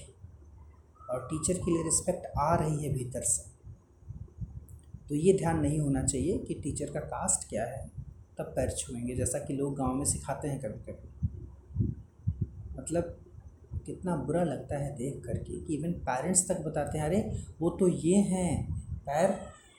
और 1.09 1.27
टीचर 1.31 1.59
के 1.59 1.71
लिए 1.71 1.83
रिस्पेक्ट 1.83 2.25
आ 2.37 2.55
रही 2.55 2.83
है 2.83 2.93
भीतर 2.93 3.21
से 3.21 3.49
तो 5.09 5.15
ये 5.15 5.33
ध्यान 5.33 5.59
नहीं 5.59 5.79
होना 5.79 6.03
चाहिए 6.03 6.37
कि 6.37 6.53
टीचर 6.53 6.91
का 6.91 6.99
कास्ट 6.99 7.49
क्या 7.49 7.65
है, 7.65 7.91
तब 8.37 8.43
पैर 8.43 8.71
छुएँगे, 8.71 9.15
जैसा 9.15 9.39
कि 9.39 9.53
लोग 9.53 9.75
गाँव 9.75 9.93
में 9.93 10.05
सिखाते 10.05 10.47
हैं 10.47 10.59
कभी 10.59 10.91
कभी 10.91 11.07
मतलब 12.79 13.17
कितना 13.85 14.15
बुरा 14.15 14.43
लगता 14.43 14.77
है 14.77 14.95
देख 14.95 15.23
करके 15.25 15.59
कि 15.61 15.75
इवन 15.75 15.91
पेरेंट्स 15.91 16.47
तक 16.51 16.59
बताते 16.59 16.97
हैं, 16.97 17.05
अरे, 17.05 17.45
वो 17.61 17.69
तो 17.69 17.87
ये 17.87 18.15
हैं, 18.15 18.79
पैर 18.99 19.31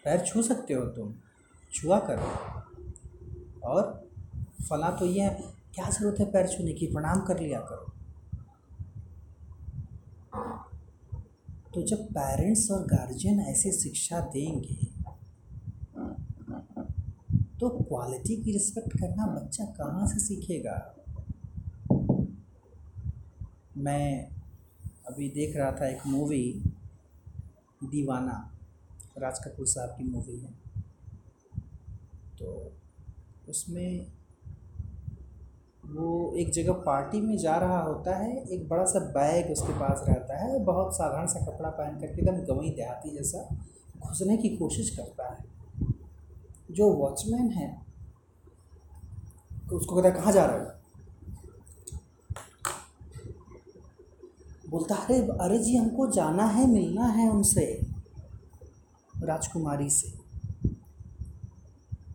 पैर 0.05 0.20
छू 0.26 0.43
सकते 0.43 0.74
हो 0.74 0.85
तुम, 0.87 1.14
छुआ 1.72 1.99
करो। 2.01 2.28
और 3.68 4.11
फला 4.70 4.91
तो 4.91 5.07
ये 5.07 5.22
है, 5.22 5.35
क्या 5.74 5.91
ज़रूरत 5.91 6.20
है 6.20 6.26
पैर 6.26 6.47
छूने 6.49 6.72
की? 6.72 6.87
प्रणाम 6.87 7.20
कर 7.20 7.41
लिया 7.41 7.61
करो। 7.61 7.99
तो 11.74 11.82
जब 11.82 12.06
पेरेंट्स 12.06 12.70
और 12.70 12.86
गार्जियन 12.86 13.40
ऐसे 13.40 13.72
शिक्षा 13.72 14.20
देंगे 14.32 14.74
तो 17.60 17.68
क्वालिटी 17.68 18.36
की 18.36 18.52
रिस्पेक्ट 18.52 18.96
करना 19.00 19.26
बच्चा 19.26 19.64
कहाँ 19.78 20.06
से 20.06 20.18
सीखेगा? 20.18 20.76
मैं 23.76 24.28
अभी 25.08 25.28
देख 25.28 25.56
रहा 25.56 25.72
था 25.72 25.88
एक 25.88 26.06
मूवी 26.06 26.44
दीवाना, 27.84 28.36
राज 29.18 29.38
कपूर 29.38 29.66
साहब 29.66 29.90
की 29.90 30.04
मूवी 30.04 30.38
है। 30.40 30.52
तो 32.38 32.72
उसमें 33.48 34.06
वो 35.91 36.36
एक 36.36 36.51
जगह 36.53 36.72
पार्टी 36.72 37.20
में 37.20 37.36
जा 37.36 37.57
रहा 37.57 37.80
होता 37.80 38.16
है, 38.16 38.45
एक 38.45 38.68
बड़ा 38.68 38.84
सा 38.84 38.99
बैग 38.99 39.51
उसके 39.51 39.72
पास 39.72 40.05
रहता 40.09 40.45
है, 40.45 40.64
बहुत 40.64 40.95
साधारण 40.95 41.26
सा 41.26 41.41
कपड़ा 41.41 41.70
पहन 41.70 42.01
करके 42.01 42.22
एकदम 42.22 42.55
गवई 42.55 42.70
देहाती 42.70 43.11
जैसा 43.11 43.57
घुसने 43.99 44.36
की 44.36 44.49
कोशिश 44.49 44.91
करता 44.91 45.32
है। 45.32 45.45
जो 46.70 46.93
वॉचमैन 46.93 47.51
है, 47.51 47.82
उसको 49.72 49.97
कहता 49.97 50.09
है, 50.09 50.14
कहाँ 50.14 50.32
जा 50.32 50.45
रहा 50.45 50.57
है? 50.57 50.80
बोलता, 54.68 54.95
अरे 54.95 55.18
अरे 55.18 55.59
जी, 55.59 55.76
हमको 55.76 56.07
जाना 56.07 56.45
है, 56.45 56.66
मिलना 56.66 57.07
है 57.07 57.30
उनसे, 57.30 57.86
राजकुमारी 59.22 59.91
से। 59.91 60.11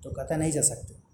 तो 0.04 0.12
कहता, 0.12 0.36
नहीं 0.36 0.52
जा 0.52 0.62
सकते 0.62 1.06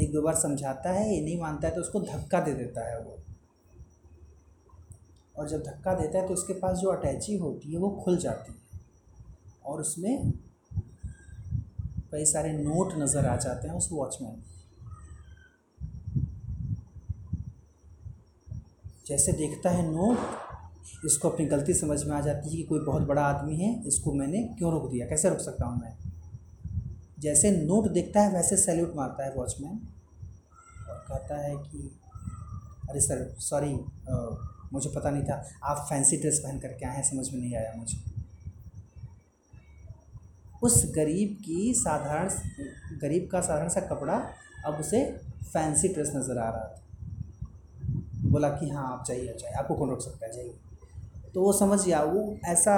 एक 0.00 0.05
दो 0.16 0.22
बार 0.22 0.34
समझाता 0.36 0.90
है, 0.90 1.14
ये 1.14 1.20
नहीं 1.20 1.40
मानता 1.40 1.68
है 1.68 1.74
तो 1.74 1.80
उसको 1.80 2.00
धक्का 2.02 2.40
दे 2.40 2.52
देता 2.54 2.88
है 2.88 2.98
वो। 3.00 3.18
और 5.36 5.48
जब 5.48 5.62
धक्का 5.62 5.94
देता 5.94 6.18
है 6.18 6.26
तो 6.28 6.34
उसके 6.34 6.54
पास 6.54 6.78
जो 6.78 6.90
अटैची 6.90 7.36
होती 7.36 7.72
है, 7.72 7.78
वो 7.78 7.90
खुल 8.04 8.16
जाती 8.18 8.52
है। 8.52 8.58
और 9.64 9.80
उसमें 9.80 10.32
कई 12.12 12.24
सारे 12.24 12.52
नोट 12.52 12.92
नज़र 12.98 13.26
आ 13.26 13.36
जाते 13.36 13.68
हैं 13.68 13.74
उस 13.74 13.88
वॉच 13.92 14.16
में 14.22 14.42
जैसे 19.06 19.32
देखता 19.32 19.70
है 19.70 19.82
नोट, 19.86 20.18
इसको 21.06 21.28
अपनी 21.28 21.46
गलती 21.46 21.74
समझ 21.74 22.02
में 22.04 22.14
आ 22.16 22.20
जाती 22.20 22.50
है 22.50 22.56
कि 22.56 22.62
कोई 22.62 22.80
बहुत 22.80 23.02
बड़ा 23.02 23.22
आदमी 23.22 23.56
है, 23.56 23.82
इसको 23.86 24.12
मैंने 24.12 24.42
क्यों 24.58 24.72
रोक 24.72 24.90
दिया? 24.90 25.06
कैसे 25.06 25.28
रोक 25.28 25.38
सकता 25.38 25.66
हूँ 25.66 25.80
मैं? 25.80 25.96
जैसे 27.18 27.50
नोट 27.50 27.88
देखता 27.88 28.20
है, 28.20 28.32
वैसे 28.32 28.56
सैल्यूट 28.56 28.96
मारता 28.96 29.24
है 29.24 29.34
वॉचमैन। 29.34 29.78
कहता 31.08 31.38
है 31.38 31.54
कि, 31.56 31.90
अरे 32.90 33.00
सर 33.00 33.24
सॉरी 33.40 33.74
मुझे 34.72 34.90
पता 34.90 35.10
नहीं 35.10 35.22
था। 35.22 35.42
आप 35.64 35.86
फैंसी 35.88 36.16
ड्रेस 36.16 36.38
पहन 36.38 36.58
करके 36.58 36.86
आए 36.86 36.96
हैं, 36.96 37.02
समझ 37.02 37.28
में 37.32 37.40
नहीं 37.40 37.54
आया 37.56 37.72
मुझे। 37.76 37.98
उस 40.62 40.84
गरीब 40.94 41.36
की 41.44 41.72
साधारण 41.74 42.28
गरीब 43.00 43.28
का 43.32 43.40
साधारण 43.40 43.68
सा 43.68 43.80
कपड़ा 43.80 44.14
अब 44.66 44.74
उसे 44.74 45.04
फैंसी 45.44 45.88
ड्रेस 45.88 46.12
नज़र 46.16 46.38
आ 46.38 46.48
रहा 46.50 46.64
था। 46.64 46.82
बोला 48.30 48.48
कि 48.50 48.68
हाँ 48.70 48.92
आप 48.92 49.04
चाहिए 49.04 49.34
चाहिए 49.34 49.56
आपको 49.56 49.74
कौन 49.74 49.90
रोक 49.90 50.00
सकता 50.00 50.26
है? 50.26 50.32
जाइए। 50.32 50.54
तो 51.34 51.42
वो 51.42 51.52
समझ 51.52 51.84
गया, 51.84 52.02
वो 52.02 52.38
ऐसा 52.44 52.76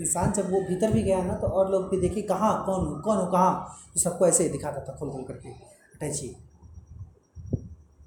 इंसान 0.00 0.32
जब 0.32 0.50
वो 0.52 0.60
भीतर 0.60 0.92
भी 0.92 1.02
गया 1.02 1.22
ना 1.22 1.34
तो 1.34 1.46
और 1.48 1.70
लोग 1.70 1.88
भी 1.90 2.00
देखे, 2.00 2.22
कहाँ, 2.22 2.64
कौन 2.66 2.86
हो 2.86 3.00
कौन 3.00 3.16
हो, 3.16 3.26
कहाँ? 3.26 3.78
तो 3.94 4.00
सबको 4.00 4.26
ऐसे 4.26 4.44
ही 4.44 4.50
दिखाता 4.50 4.84
था 4.84 4.96
खोल 4.98 5.10
खोल 5.10 5.22
करके, 5.24 5.48
अटैची। 5.48 6.34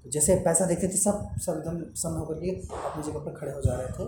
जैसे 0.10 0.36
पैसा 0.45 0.66
देखते 0.66 0.88
थे 0.88 0.97
सब 0.97 1.38
सब 1.41 1.57
एकदम 1.57 1.93
सम 1.95 2.14
होकर 2.14 2.39
के 2.39 2.49
अपनी 2.78 3.03
जगह 3.03 3.20
पर 3.20 3.34
खड़े 3.34 3.51
हो 3.51 3.62
जा 3.62 3.76
रहे 3.76 3.91
थे। 3.93 4.07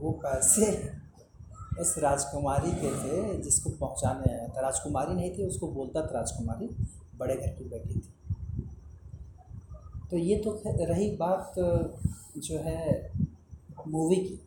वो 0.00 0.10
पैसे 0.22 0.66
उस 1.80 1.94
राजकुमारी 1.98 2.70
के 2.72 2.90
थे 2.94 3.40
जिसको 3.42 3.70
पहुँचाने 3.70 4.32
आया 4.32 4.46
था। 4.48 4.60
राजकुमारी 4.60 5.14
नहीं 5.14 5.30
थी 5.38 5.46
उसको 5.46 5.68
बोलता 5.68 6.00
था 6.02 6.10
राजकुमारी 6.14 6.68
बड़े 7.18 7.34
घर 7.34 7.48
की 7.48 7.64
बेटी 7.64 7.94
थी। 7.94 8.12
तो 10.10 10.16
ये 10.16 10.36
तो 10.36 10.62
रही 10.66 11.10
बात 11.16 11.54
जो 11.58 12.58
है 12.58 12.86
मूवी 13.90 14.16
की। 14.16 14.40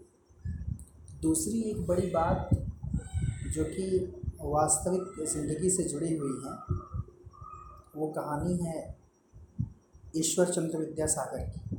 दूसरी 1.21 1.61
एक 1.61 1.85
बड़ी 1.87 2.07
बात 2.07 2.49
जो 3.53 3.63
कि 3.63 3.85
वास्तविक 4.41 5.25
ज़िंदगी 5.29 5.69
से 5.69 5.83
जुड़ी 5.83 6.15
हुई 6.17 6.41
है, 6.45 6.53
वो 7.95 8.07
कहानी 8.07 8.57
है 8.57 8.97
ईश्वर 10.15 10.49
चंद्र 10.49 10.77
विद्यासागर 10.77 11.43
की। 11.49 11.75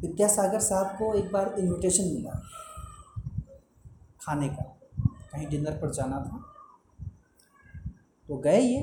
विद्यासागर 0.00 0.60
साहब 0.60 0.96
को 0.98 1.12
एक 1.14 1.32
बार 1.32 1.54
इनविटेशन 1.58 2.04
मिला 2.04 2.40
खाने 4.22 4.48
का। 4.48 4.62
कहीं 5.32 5.48
डिनर 5.48 5.72
पर 5.72 5.90
जाना 5.90 6.20
था। 6.20 6.44
तो 8.28 8.36
गए 8.36 8.60
ये। 8.60 8.82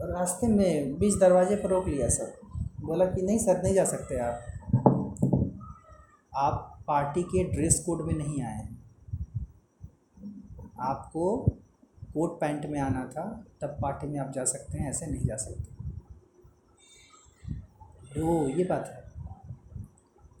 रास्ते 0.00 0.46
में 0.46 0.98
बीच 0.98 1.14
दरवाजे 1.14 1.56
पर 1.56 1.68
रोक 1.68 1.88
लिया 1.88 2.08
सर 2.08 2.35
बोला 2.86 3.04
कि 3.06 3.22
नहीं 3.22 3.38
सर, 3.38 3.62
नहीं 3.62 3.74
जा 3.74 3.84
सकते 3.84 4.18
आप। 4.18 4.46
आप 6.34 6.84
पार्टी 6.86 7.22
के 7.22 7.44
ड्रेस 7.44 7.82
कोड 7.86 8.02
में 8.02 8.14
नहीं 8.14 8.42
आए 8.42 8.56
हैं। 8.56 8.76
आपको 10.80 11.38
कोट 12.14 12.40
पैंट 12.40 12.66
में 12.66 12.80
आना 12.80 13.04
था, 13.06 13.44
तब 13.60 13.78
पार्टी 13.82 14.06
में 14.06 14.18
आप 14.20 14.30
जा 14.30 14.44
सकते 14.44 14.78
हैं, 14.78 14.90
ऐसे 14.90 15.06
नहीं 15.06 15.26
जा 15.26 15.36
सकते। 15.36 15.74
ओ 18.22 18.48
ये 18.48 18.64
बात 18.64 18.86
है। 18.86 19.00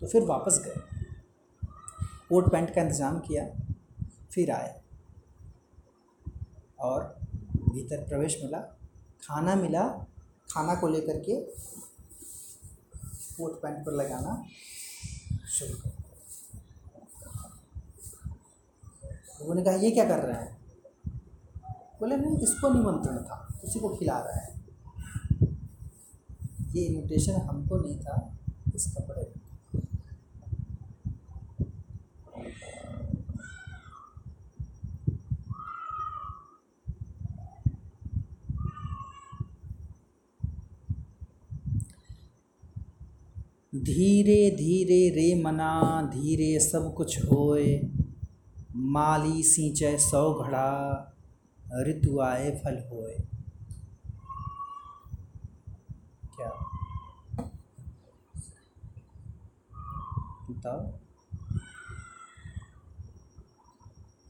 तो 0.00 0.06
फिर 0.06 0.22
वापस 0.22 0.60
गए। 0.64 0.80
कोट 2.28 2.52
पैंट 2.52 2.74
का 2.74 2.82
इंतज़ाम 2.82 3.18
किया, 3.18 3.44
फिर 4.30 4.50
आए। 4.50 4.80
और 6.80 7.18
भीतर 7.70 8.08
प्रवेश 8.08 8.38
मिला। 8.42 8.58
खाना 9.22 9.54
मिला, 9.54 9.88
खाना 10.50 10.74
को 10.74 10.88
लेकर 10.88 11.18
के 11.20 11.34
कोट 13.36 13.62
पैंट 13.62 13.86
पर 13.86 13.92
लगाना 13.92 14.44
शुरू 15.48 15.78
कर 15.78 15.96
लोगों 19.40 19.54
ने 19.54 19.62
कहा, 19.62 19.74
ये 19.74 19.90
क्या 19.90 20.04
कर 20.04 20.18
रहा 20.18 20.38
है? 20.40 20.56
बोले, 22.00 22.16
नहीं, 22.16 22.38
इसको 22.38 22.68
निमंत्रण 22.68 23.18
था, 23.18 23.60
उसी 23.64 23.80
को 23.80 23.88
खिला 23.88 24.18
रहा 24.18 24.40
है। 24.40 24.60
ये 26.72 26.84
इन्विटेशन 26.84 27.32
हमको 27.32 27.76
नहीं 27.76 27.98
था, 28.00 28.38
इस 28.74 28.94
कपड़े 28.98 29.45
धीरे 43.84 44.50
धीरे 44.50 45.08
रे 45.10 45.42
मना, 45.42 46.02
धीरे 46.14 46.60
सब 46.60 46.94
कुछ 46.94 47.18
होए। 47.24 47.90
माली 48.76 49.42
सींचे 49.42 49.98
सौ 49.98 50.32
घड़ा, 50.34 50.68
ऋतु 51.86 52.20
आए 52.20 52.50
फल 52.64 52.78
होए। 52.90 53.16
क्या? 56.36 56.50
बताओ। 60.50 60.92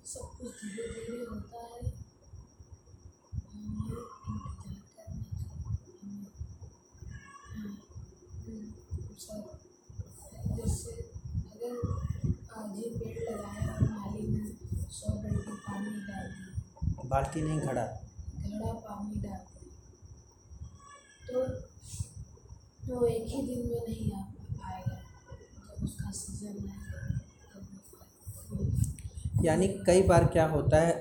सब 0.07 0.30
कुछ 0.38 0.64
धीरे 0.64 1.24
होता 1.24 1.62
है 1.62 1.92
हमें 3.47 3.97
इंतज़ार 3.97 5.07
करना 5.07 5.22
चाहिए 5.76 5.99
हमें 6.03 6.24
हाँ, 7.55 7.76
हम्म, 8.47 8.72
सब 9.18 9.59
जैसे 10.57 10.92
अगर 11.53 11.74
आज 12.57 12.76
ही 12.76 12.90
पेड़ 12.99 13.30
लगाया 13.30 13.74
और 13.74 13.82
नाली 13.82 14.26
में 14.28 14.47
सौ 14.90 15.11
बाल्टी 15.11 15.53
पानी 15.53 15.90
डाल 15.90 16.28
दिया 16.28 16.95
बाल्टी 17.09 17.42
नहीं 17.42 17.61
घड़ा। 17.61 17.82
घड़ा 17.82 18.72
पानी 18.72 19.20
डाल 19.20 19.40
दिया 21.22 21.44
तो 22.88 23.07
एक 23.07 23.24
ही 23.26 23.40
दिन 23.44 23.61
में 23.68 23.80
नहीं 23.80 24.12
आ 24.12 24.20
पाएगा 24.59 24.96
जब 25.70 25.84
उसका 25.84 26.11
सीज़न 26.12 26.54
फूल 28.40 29.44
यानी 29.44 29.68
कई 29.86 30.02
बार 30.02 30.24
क्या 30.32 30.46
होता 30.48 30.80
है 30.80 30.92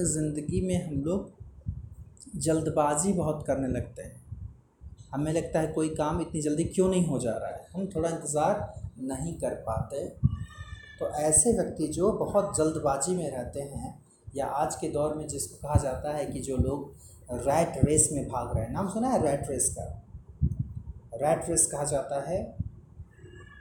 ज़िंदगी 0.00 0.60
में 0.60 0.86
हम 0.86 1.02
लोग 1.04 2.38
जल्दबाजी 2.38 3.12
बहुत 3.12 3.44
करने 3.46 3.68
लगते 3.68 4.02
हैं। 4.02 4.14
हमें 5.12 5.32
लगता 5.32 5.60
है 5.60 5.66
कोई 5.72 5.88
काम 5.94 6.20
इतनी 6.20 6.40
जल्दी 6.42 6.64
क्यों 6.66 6.88
नहीं 6.88 7.06
हो 7.06 7.18
जा 7.18 7.32
रहा 7.32 7.50
है? 7.50 7.66
हम 7.74 7.86
थोड़ा 7.94 8.08
इंतज़ार 8.08 8.54
नहीं 9.02 9.34
कर 9.40 9.54
पाते। 9.66 10.04
तो 10.98 11.08
ऐसे 11.20 11.52
व्यक्ति 11.52 11.86
जो 11.90 12.10
बहुत 12.14 12.56
जल्दबाजी 12.56 13.14
में 13.14 13.30
रहते 13.30 13.60
हैं 13.62 13.94
या 14.36 14.46
आज 14.46 14.74
के 14.74 14.88
दौर 14.88 15.14
में 15.14 15.28
जिसको 15.28 15.68
कहा 15.68 15.82
जाता 15.82 16.16
है 16.16 16.26
कि 16.26 16.40
जो 16.40 16.56
लोग 16.56 16.94
रैट 17.32 17.84
रेस 17.84 18.08
में 18.12 18.28
भाग 18.28 18.56
रहे 18.56 18.64
हैं, 18.64 18.72
नाम 18.72 18.88
सुना 18.88 19.08
है 19.08 19.22
रैट 19.22 19.42
रेस 19.50 19.76
का? 19.78 20.02
रैट 21.14 21.48
रेस 21.48 21.66
कहा 21.66 21.84
जाता 21.84 22.30
है। 22.30 22.56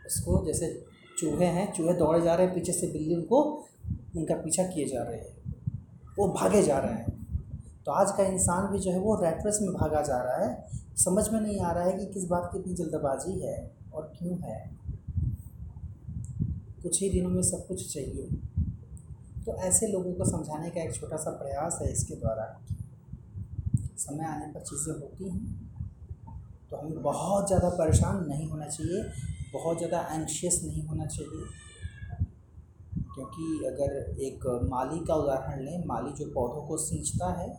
उसको 0.05 0.45
जैसे 0.45 0.86
चूहे 1.19 1.45
हैं, 1.45 1.73
चूहे 1.73 1.93
दौड़े 1.93 2.21
जा 2.21 2.36
रहे 2.36 2.45
हैं, 2.45 2.55
पीछे 2.55 2.71
से 2.71 2.88
बिल्ली 2.88 3.15
उनको, 3.15 3.41
उनका 4.17 4.36
पीछा 4.36 4.63
किए 4.63 4.86
जा 4.86 5.03
रहे 5.03 5.17
हैं। 5.17 5.55
वो 6.17 6.28
भागे 6.28 6.63
जा 6.63 6.80
रहे 6.80 6.93
हैं। 6.93 7.15
तो 7.86 7.91
आज 7.91 8.11
का 8.11 8.23
इंसान 8.23 8.71
भी 8.71 8.80
जो 8.80 8.91
है 8.91 8.99
वो 8.99 9.15
रैट 9.15 9.38
रेस 9.45 9.59
में 9.61 9.73
भागा 9.73 10.01
जा 10.01 10.17
रहा 10.17 10.49
है। 10.49 10.67
समझ 10.95 11.30
में 11.30 11.41
नहीं 11.41 11.59
आ 11.59 11.71
रहा 11.71 11.84
है 11.84 11.97
कि 11.97 12.05
किस 12.05 12.26
बात 12.26 12.49
की 12.53 12.59
इतनी 12.59 12.73
जल्दबाजी 12.73 13.39
है 13.39 13.71
और 13.93 14.13
क्यों 14.19 14.39
है। 14.39 14.76
कुछ 16.84 17.01
ही 17.01 17.09
दिनों 17.09 17.30
में 17.30 17.43
सब 17.43 17.67
कुछ 17.67 17.93
चाहिए। 17.93 18.30
तो 19.45 19.55
ऐसे 19.63 19.87
लोगों 19.87 20.13
को 20.13 20.25
समझाने 20.25 20.69
का 20.69 20.81
एक 20.81 20.93
छोटा 20.95 21.17
सा 21.17 21.31
प्रयास 21.39 21.77
है 21.81 21.91
इसके 21.91 22.15
द्वारा 22.15 22.45
समय 23.99 24.25
आने 24.25 24.47
पर 24.53 24.61
चीज़ें 24.61 24.93
होती 24.93 25.29
हैं 25.29 25.43
तो 26.71 26.77
हमें 26.77 27.01
बहुत 27.03 27.47
ज़्यादा 27.47 27.69
परेशान 27.71 28.25
नहीं 28.27 28.47
होना 28.49 28.67
चाहिए, 28.67 29.03
बहुत 29.53 29.77
ज़्यादा 29.77 29.99
एंशियस 30.13 30.61
नहीं 30.63 30.83
होना 30.83 31.05
चाहिए। 31.07 31.43
क्योंकि 33.13 33.45
अगर 33.65 34.19
एक 34.21 34.45
माली 34.63 34.99
का 35.05 35.15
उदाहरण 35.15 35.63
लें, 35.65 35.85
माली 35.85 36.11
जो 36.15 36.25
पौधों 36.33 36.65
को 36.67 36.77
सींचता 36.79 37.31
है 37.33 37.49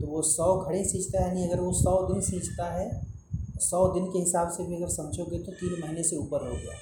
तो 0.00 0.06
वो 0.06 0.22
सौ 0.24 0.54
घड़े 0.58 0.84
सींचता 0.84 1.18
है, 1.18 1.28
यानी 1.28 1.48
अगर 1.48 1.60
वो 1.60 1.72
सौ 1.74 1.96
दिन 2.08 2.20
सींचता 2.22 2.64
है, 2.72 2.86
सौ 3.60 3.86
दिन 3.94 4.06
के 4.06 4.18
हिसाब 4.18 4.50
से 4.50 4.66
भी 4.66 4.76
अगर 4.76 4.88
समझोगे 4.92 5.38
तो 5.38 5.52
तीन 5.54 5.80
महीने 5.80 6.02
से 6.02 6.16
ऊपर 6.16 6.48
हो 6.48 6.54
गया। 6.54 6.74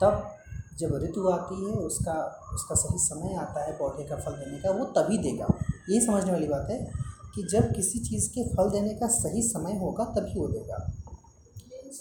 तब 0.00 0.38
जब 0.78 0.94
ऋतु 0.94 1.28
आती 1.28 1.54
है, 1.54 1.72
उसका 1.72 2.40
उसका 2.54 2.74
सही 2.74 2.98
समय 2.98 3.34
आता 3.34 3.64
है 3.64 3.78
पौधे 3.78 4.04
का 4.04 4.16
फल 4.16 4.32
देने 4.32 4.58
का, 4.58 4.70
वो 4.70 4.84
तभी 4.84 5.18
देगा। 5.18 5.46
ये 5.90 6.00
समझने 6.00 6.32
वाली 6.32 6.48
बात 6.48 6.66
है 6.70 6.92
कि 7.34 7.42
जब 7.52 7.72
किसी 7.72 7.98
चीज़ 7.98 8.30
के 8.30 8.48
फल 8.48 8.70
देने 8.70 8.94
का 8.94 9.08
सही 9.08 9.42
समय 9.42 9.78
होगा, 9.78 10.04
तभी 10.04 10.40
वो 10.40 10.48
देगा। 10.48 10.92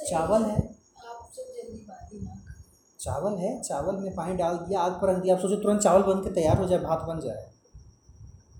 चावल 0.09 0.43
है। 0.43 0.81
चावल 2.99 3.33
है, 3.33 3.61
चावल 3.61 3.95
में 3.95 4.15
पानी 4.15 4.35
डाल 4.35 4.57
दिया, 4.57 4.79
आग 4.79 4.91
पर 4.91 5.15
रख 5.15 5.23
दिया, 5.23 5.35
आप 5.35 5.41
सोचो 5.41 5.55
तुरंत 5.55 5.81
चावल 5.81 6.13
बन 6.13 6.19
के 6.19 6.31
तैयार 6.31 6.57
हो 6.57 6.67
जाए, 6.67 6.79
भात 6.79 7.01
बन 7.01 7.19
जाए। 7.19 7.51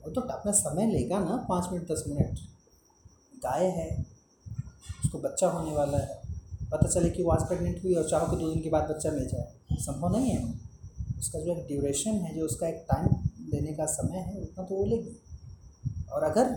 वो 0.05 0.12
तो 0.12 0.22
अपना 0.22 0.51
समय 0.51 0.86
लेगा 0.86 1.20
ना, 1.20 1.45
पाँच 1.49 1.70
मिनट, 1.72 1.91
दस 1.91 2.03
मिनट। 2.07 2.39
गाय 3.43 3.66
है, 3.66 4.05
उसको 5.05 5.18
बच्चा 5.18 5.47
होने 5.47 5.72
वाला 5.72 5.97
है। 5.97 6.22
पता 6.72 6.88
चले 6.88 7.09
कि 7.09 7.24
वो 7.24 7.32
आज 7.32 7.47
प्रेगनेंट 7.47 7.84
हुई 7.84 7.93
और 7.93 8.09
चाहो 8.09 8.36
कि 8.36 8.43
दो 8.43 8.49
दिन 8.49 8.62
के 8.62 8.70
बाद 8.70 8.84
बच्चा 8.84 9.12
मिल 9.12 9.28
जाए। 9.28 9.61
संभव 9.78 10.17
नहीं 10.17 10.32
है। 10.32 10.53
उसका 11.19 11.39
जो 11.39 11.51
एक 11.51 11.65
ड्यूरेशन 11.67 12.11
है, 12.11 12.36
जो 12.36 12.45
उसका 12.45 12.67
एक 12.67 12.86
टाइम 12.91 13.07
लेने 13.53 13.74
का 13.74 13.86
समय 13.86 14.17
है, 14.17 14.41
उतना 14.41 14.63
तो 14.63 14.76
वो 14.76 14.86
लेगी। 14.86 15.17
और 16.11 16.24
अगर 16.24 16.55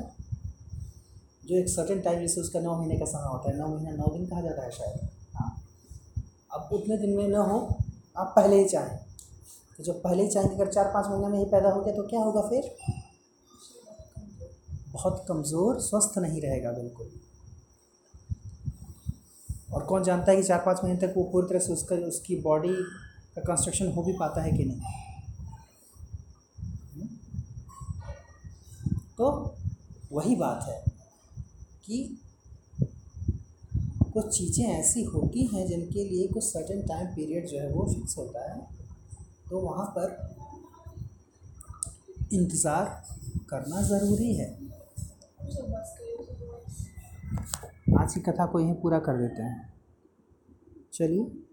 जो 1.45 1.57
एक 1.57 1.69
सर्टेन 1.69 2.01
टाइम 2.01 2.21
जैसे 2.21 2.41
उसका 2.41 2.61
नौ 2.61 2.77
महीने 2.77 2.99
का 2.99 3.05
समय 3.05 3.29
होता 3.29 3.51
है, 3.51 3.59
नौ 3.59 3.69
महीना 3.69 3.91
नौ 3.91 4.13
दिन 4.13 4.27
कहा 4.27 4.41
जाता 4.41 4.63
है 4.63 4.71
शायद। 4.71 5.09
हाँ। 5.35 5.65
अब 6.53 6.69
उतने 6.73 6.97
दिन 6.97 7.17
में 7.17 7.29
न 7.29 7.35
हो, 7.35 7.59
आप 8.17 8.33
पहले 8.37 8.57
ही 8.57 8.69
चाहें। 8.69 8.99
तो 9.79 9.85
जब 9.85 10.03
पहले 10.03 10.23
ही 10.23 10.29
चाहेंगे 10.29 10.55
अगर 10.55 10.73
चार 10.73 10.85
पाँच 10.85 11.07
महीने 11.07 11.29
में 11.29 11.39
ही 11.39 11.45
पैदा 11.45 11.71
हो 11.71 11.81
गया 11.81 11.95
तो 11.95 12.03
क्या 12.03 12.21
होगा 12.21 12.41
फिर? 12.41 12.77
बहुत 14.93 15.25
कमज़ोर, 15.29 15.81
स्वस्थ 15.81 16.19
नहीं 16.19 16.41
रहेगा, 16.41 16.73
बिल्कुल। 16.73 17.11
और 19.75 19.85
कौन 19.85 20.03
जानता 20.03 20.31
है 20.33 20.37
कि 20.37 20.43
चार 20.43 20.59
पाँच 20.59 20.81
महीने 20.85 20.99
तक 20.99 21.15
वो 21.17 21.25
पूरी 21.25 21.49
तरह 21.49 21.59
से 21.59 21.73
उसका, 21.73 21.97
उसकी 21.97 22.37
बॉडी 22.37 22.75
का 23.37 23.41
कंस्ट्रक्शन 23.43 23.91
हो 23.93 24.03
भी 24.03 24.13
पाता 24.13 24.43
है 24.43 24.53
कि 24.53 24.65
नहीं? 24.65 24.81
तो 29.19 29.27
वही 30.13 30.37
बात 30.37 30.67
है 30.69 30.83
कि 31.85 31.99
कुछ 34.15 34.27
चीज़ें 34.37 34.65
ऐसी 34.67 35.03
होती 35.05 35.47
हैं 35.47 35.67
जिनके 35.67 36.05
लिए 36.05 36.27
कुछ 36.29 36.45
सर्टेन 36.45 36.83
टाइम 36.83 37.07
पीरियड 37.15 37.47
जो 37.47 37.59
है 37.59 37.71
वो 37.71 37.85
फिक्स 37.93 38.17
होता 38.19 38.43
है 38.45 38.61
तो 39.51 39.61
वहाँ 39.61 39.87
पर 39.97 40.13
इंतज़ार 42.33 42.85
करना 43.51 43.83
ज़रूरी 43.83 44.35
है। 44.35 44.47
आज 47.99 48.15
की 48.15 48.21
कथा 48.21 48.47
को 48.47 48.61
यहीं 48.61 48.75
पूरा 48.75 48.99
कर 48.99 49.19
देते 49.19 49.43
हैं। 49.43 49.73
चलिए। 50.93 51.44